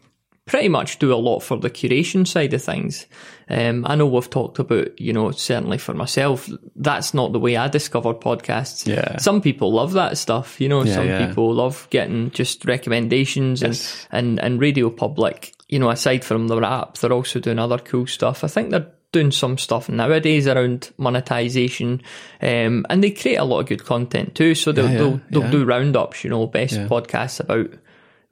pretty 0.46 0.68
much 0.68 1.00
do 1.00 1.14
a 1.14 1.16
lot 1.16 1.40
for 1.40 1.58
the 1.58 1.70
curation 1.70 2.28
side 2.28 2.54
of 2.54 2.62
things. 2.62 3.06
Um, 3.50 3.86
I 3.88 3.96
know 3.96 4.06
we've 4.06 4.30
talked 4.30 4.60
about, 4.60 5.00
you 5.00 5.14
know, 5.14 5.32
certainly 5.32 5.78
for 5.78 5.94
myself, 5.94 6.50
that's 6.76 7.14
not 7.14 7.32
the 7.32 7.40
way 7.40 7.56
I 7.56 7.70
discovered 7.70 8.20
podcasts. 8.20 8.86
Yeah. 8.86 9.18
Some 9.20 9.42
people 9.42 9.72
love 9.72 9.94
that 9.94 10.18
stuff, 10.18 10.60
you 10.60 10.68
know, 10.68 10.84
yeah, 10.84 10.96
some 10.96 11.08
yeah. 11.08 11.26
people 11.26 11.54
love 11.54 11.88
getting 11.92 12.32
just 12.32 12.66
recommendations 12.66 13.62
Yes. 13.62 14.06
and, 14.12 14.40
and, 14.40 14.40
and 14.40 14.62
Radio 14.62 14.90
Public, 14.90 15.54
you 15.70 15.80
know, 15.80 15.90
aside 15.90 16.26
from 16.26 16.50
their 16.50 16.64
app, 16.66 16.98
they're 16.98 17.14
also 17.14 17.40
doing 17.40 17.60
other 17.60 17.78
cool 17.78 18.08
stuff. 18.08 18.44
I 18.44 18.48
think 18.48 18.72
they're 18.72 18.92
doing 19.14 19.32
some 19.32 19.58
stuff 19.58 19.88
nowadays 19.88 20.46
around 20.48 20.92
monetization, 20.98 22.02
um, 22.42 22.86
and 22.90 23.02
they 23.02 23.12
create 23.12 23.38
a 23.38 23.46
lot 23.46 23.62
of 23.62 23.68
good 23.68 23.86
content 23.86 24.36
too. 24.36 24.54
So 24.56 24.74
they'll 24.74 24.86
Yeah, 24.86 24.92
yeah, 24.92 24.98
they'll, 24.98 25.22
they'll 25.30 25.44
yeah. 25.44 25.52
do 25.52 25.64
roundups, 25.66 26.26
you 26.26 26.30
know, 26.30 26.48
best 26.48 26.76
podcasts 26.90 27.40
about. 27.40 27.72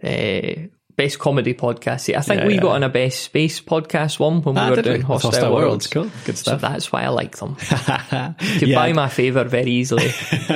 Uh, 0.03 0.67
Best 1.01 1.17
comedy 1.19 1.53
podcast. 1.55 2.15
I 2.15 2.21
think 2.21 2.41
Yeah, 2.41 2.47
we 2.47 2.55
yeah. 2.55 2.61
got 2.61 2.71
on 2.75 2.83
a 2.83 2.89
best 2.89 3.21
space 3.21 3.59
podcast 3.59 4.19
one 4.19 4.41
when 4.43 4.53
we 4.55 4.61
Ah, 4.61 4.69
were 4.69 4.75
we? 4.75 4.81
doing 4.83 4.97
With 4.97 5.07
Hostile, 5.07 5.31
Hostile 5.31 5.51
Worlds. 5.53 5.65
Worlds. 5.65 5.87
Cool. 5.87 6.11
Good 6.25 6.37
So 6.37 6.43
stuff. 6.51 6.61
that's 6.61 6.91
why 6.91 7.03
I 7.03 7.07
like 7.09 7.37
them. 7.37 7.55
Could 8.59 8.67
Yeah. 8.67 8.75
buy 8.75 8.93
my 8.93 9.09
favour 9.09 9.43
very 9.43 9.71
easily. 9.71 10.11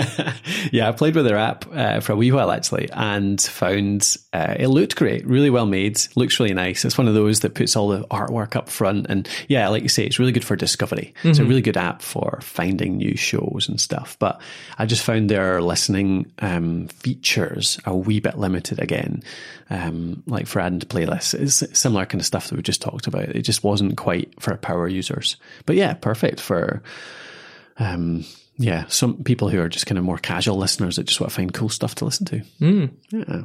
yeah, 0.71 0.87
I 0.87 0.91
played 0.91 1.15
with 1.15 1.25
their 1.25 1.37
app 1.37 1.65
uh, 1.73 1.99
for 1.99 2.13
a 2.13 2.15
wee 2.15 2.31
while 2.31 2.51
actually, 2.51 2.89
and 2.91 3.41
found 3.41 4.15
uh, 4.33 4.55
it 4.59 4.67
looked 4.67 4.95
great, 4.95 5.25
really 5.25 5.49
well 5.49 5.65
made, 5.65 5.99
looks 6.15 6.39
really 6.39 6.53
nice. 6.53 6.85
It's 6.85 6.97
one 6.97 7.07
of 7.07 7.13
those 7.15 7.39
that 7.41 7.55
puts 7.55 7.75
all 7.75 7.87
the 7.89 8.03
artwork 8.07 8.55
up 8.55 8.69
front, 8.69 9.07
and 9.09 9.27
yeah, 9.47 9.67
like 9.69 9.83
you 9.83 9.89
say, 9.89 10.05
it's 10.05 10.19
really 10.19 10.31
good 10.31 10.45
for 10.45 10.55
discovery. 10.55 11.13
It's 11.23 11.39
a 11.39 11.45
really 11.45 11.61
good 11.61 11.77
app 11.77 12.01
for 12.01 12.39
finding 12.41 12.97
new 12.97 13.15
shows 13.17 13.65
and 13.67 13.79
stuff. 13.81 14.15
But 14.19 14.39
I 14.77 14.85
just 14.85 15.03
found 15.03 15.29
their 15.29 15.61
listening 15.61 16.31
um, 16.39 16.87
features 16.89 17.79
a 17.85 17.95
wee 17.95 18.19
bit 18.19 18.37
limited 18.37 18.79
again, 18.79 19.23
um, 19.69 20.21
like 20.35 20.47
for 20.47 20.59
adding 20.59 20.79
to 20.79 20.85
playlists. 20.85 21.33
It's 21.33 21.77
similar 21.77 22.05
kind 22.05 22.21
of 22.21 22.27
stuff 22.27 22.49
that 22.49 22.55
we 22.55 22.61
just 22.61 22.81
talked 22.81 23.07
about. 23.07 23.29
It 23.29 23.41
just 23.41 23.63
wasn't 23.63 23.97
quite 23.97 24.39
for 24.39 24.55
power 24.57 24.87
users, 24.87 25.37
but 25.65 25.75
yeah, 25.75 25.93
perfect 25.93 26.39
for 26.39 26.83
um, 27.77 28.25
yeah, 28.57 28.85
some 28.87 29.23
people 29.23 29.49
who 29.49 29.59
are 29.59 29.69
just 29.69 29.85
kind 29.85 29.97
of 29.97 30.03
more 30.03 30.17
casual 30.17 30.57
listeners 30.57 30.95
that 30.95 31.05
just 31.05 31.19
want 31.19 31.31
to 31.31 31.35
find 31.35 31.53
cool 31.53 31.69
stuff 31.69 31.95
to 31.95 32.05
listen 32.05 32.25
to. 32.27 32.41
Mm. 32.61 32.91
Yeah. 33.11 33.41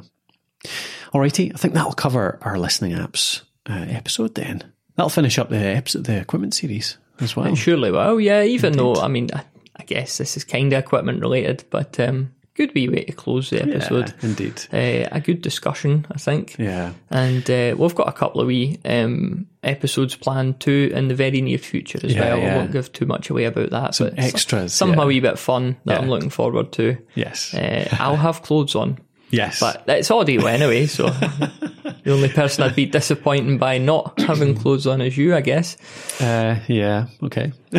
Alrighty, 1.13 1.53
I 1.53 1.57
think 1.57 1.73
that'll 1.73 1.93
cover 1.93 2.39
our 2.41 2.57
listening 2.57 2.93
apps 2.93 3.41
uh, 3.69 3.85
episode 3.89 4.35
then. 4.35 4.63
That'll 4.95 5.09
finish 5.09 5.37
up 5.37 5.49
the 5.49 5.57
episode, 5.57 6.05
the 6.05 6.17
equipment 6.17 6.53
series 6.53 6.97
as 7.19 7.35
well. 7.35 7.55
Surely 7.55 7.91
will, 7.91 8.21
yeah. 8.21 8.43
Even 8.43 8.73
though, 8.73 8.95
I 8.95 9.07
mean, 9.07 9.29
I, 9.33 9.43
I 9.75 9.83
guess 9.83 10.17
this 10.17 10.37
is 10.37 10.43
kind 10.43 10.71
of 10.71 10.79
equipment 10.79 11.21
related, 11.21 11.65
but 11.69 11.99
um, 11.99 12.33
good 12.55 12.71
wee 12.75 12.89
way 12.89 13.03
to 13.05 13.11
close 13.13 13.49
the 13.49 13.61
episode. 13.61 14.09
Yeah, 14.09 14.29
indeed. 14.29 14.61
Uh, 14.73 15.07
a 15.11 15.19
good 15.21 15.41
discussion, 15.41 16.05
I 16.11 16.17
think. 16.17 16.55
Yeah. 16.59 16.93
And 17.09 17.49
uh, 17.49 17.75
we've 17.77 17.95
got 17.95 18.07
a 18.09 18.11
couple 18.11 18.41
of 18.41 18.47
wee 18.47 18.79
um, 18.85 19.47
episodes 19.63 20.15
planned 20.15 20.59
too 20.59 20.91
in 20.93 21.07
the 21.07 21.15
very 21.15 21.41
near 21.41 21.57
future 21.57 21.99
as 22.03 22.13
Yeah, 22.13 22.21
well. 22.21 22.37
yeah. 22.39 22.53
I 22.53 22.57
won't 22.57 22.71
give 22.71 22.91
too 22.91 23.05
much 23.05 23.29
away 23.29 23.45
about 23.45 23.69
that. 23.71 23.95
Some 23.95 24.09
but 24.09 24.19
extras, 24.19 24.73
Some 24.73 24.93
yeah. 24.93 25.03
a 25.03 25.05
wee 25.05 25.19
bit 25.19 25.39
fun 25.39 25.77
that 25.85 25.99
I'm 26.01 26.09
looking 26.09 26.29
forward 26.29 26.71
to. 26.73 26.97
Yes. 27.15 27.53
Uh, 27.53 27.87
I'll 27.99 28.15
have 28.17 28.41
clothes 28.41 28.75
on. 28.75 28.97
yes. 29.29 29.59
But 29.59 29.83
it's 29.87 30.11
audio 30.11 30.45
anyway, 30.45 30.85
so 30.87 31.05
the 31.07 32.11
only 32.11 32.29
person 32.29 32.63
I'd 32.63 32.75
be 32.75 32.85
disappointing 32.85 33.57
by 33.59 33.77
not 33.77 34.19
having 34.19 34.55
clothes 34.55 34.87
on 34.87 34.99
is 35.01 35.17
you, 35.17 35.33
I 35.35 35.41
guess. 35.41 35.77
Uh, 36.21 36.59
yeah, 36.67 37.07
okay. 37.23 37.53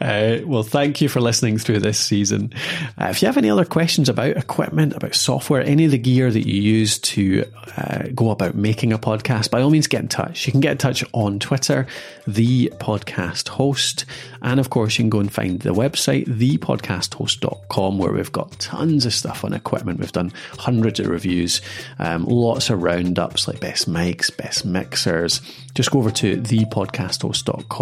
uh, 0.00 0.38
well, 0.46 0.62
thank 0.62 1.02
you 1.02 1.08
for 1.08 1.20
listening 1.20 1.58
through 1.58 1.80
this 1.80 1.98
season. 1.98 2.50
Uh, 2.98 3.08
if 3.10 3.20
you 3.20 3.26
have 3.26 3.36
any 3.36 3.50
other 3.50 3.66
questions 3.66 4.08
about 4.08 4.38
equipment, 4.38 4.96
about 4.96 5.14
software, 5.14 5.60
any 5.62 5.84
of 5.84 5.90
the 5.90 5.98
gear 5.98 6.30
that 6.30 6.46
you 6.46 6.62
use 6.62 6.98
to 6.98 7.44
uh, 7.76 8.04
go 8.14 8.30
about 8.30 8.54
making 8.54 8.94
a 8.94 8.98
podcast, 8.98 9.50
by 9.50 9.60
all 9.60 9.68
means 9.68 9.86
get 9.86 10.00
in 10.00 10.08
touch. 10.08 10.46
You 10.46 10.52
can 10.52 10.62
get 10.62 10.72
in 10.72 10.78
touch 10.78 11.04
on 11.12 11.38
Twitter, 11.38 11.86
the 12.26 12.72
podcast 12.78 13.48
host. 13.48 14.06
And 14.40 14.58
of 14.58 14.70
course, 14.70 14.98
you 14.98 15.02
can 15.02 15.10
go 15.10 15.20
and 15.20 15.30
find 15.30 15.60
the 15.60 15.74
website, 15.74 16.24
thepodcasthost.com, 16.26 17.98
where 17.98 18.12
we've 18.12 18.32
got 18.32 18.58
tons 18.58 19.04
of 19.04 19.12
stuff 19.12 19.44
on 19.44 19.52
equipment. 19.52 20.00
We've 20.00 20.10
done 20.10 20.32
hundreds 20.52 21.00
of 21.00 21.08
reviews, 21.08 21.60
um, 21.98 22.24
lots 22.24 22.70
of 22.70 22.82
roundups 22.82 23.46
like 23.46 23.60
best 23.60 23.90
mics, 23.90 24.34
best 24.34 24.64
mixers. 24.64 25.42
Just 25.74 25.90
go 25.90 25.98
over 25.98 26.10
to 26.12 26.36
thepodcasthost.com 26.36 27.73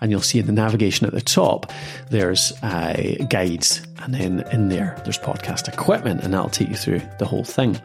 and 0.00 0.10
you'll 0.10 0.20
see 0.20 0.38
in 0.38 0.46
the 0.46 0.52
navigation 0.52 1.06
at 1.06 1.12
the 1.12 1.20
top, 1.20 1.72
there's 2.10 2.52
uh, 2.62 3.24
guides. 3.28 3.82
And 4.02 4.14
then 4.14 4.44
in 4.52 4.68
there, 4.68 5.00
there's 5.04 5.18
podcast 5.18 5.72
equipment, 5.72 6.22
and 6.22 6.34
that'll 6.34 6.50
take 6.50 6.68
you 6.68 6.76
through 6.76 7.00
the 7.18 7.26
whole 7.26 7.44
thing. 7.44 7.80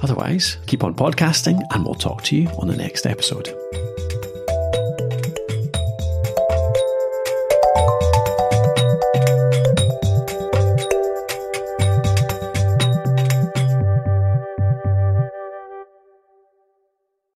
Otherwise, 0.00 0.58
keep 0.66 0.84
on 0.84 0.94
podcasting, 0.94 1.60
and 1.72 1.84
we'll 1.84 1.94
talk 1.94 2.22
to 2.24 2.36
you 2.36 2.48
on 2.58 2.68
the 2.68 2.76
next 2.76 3.06
episode. 3.06 3.48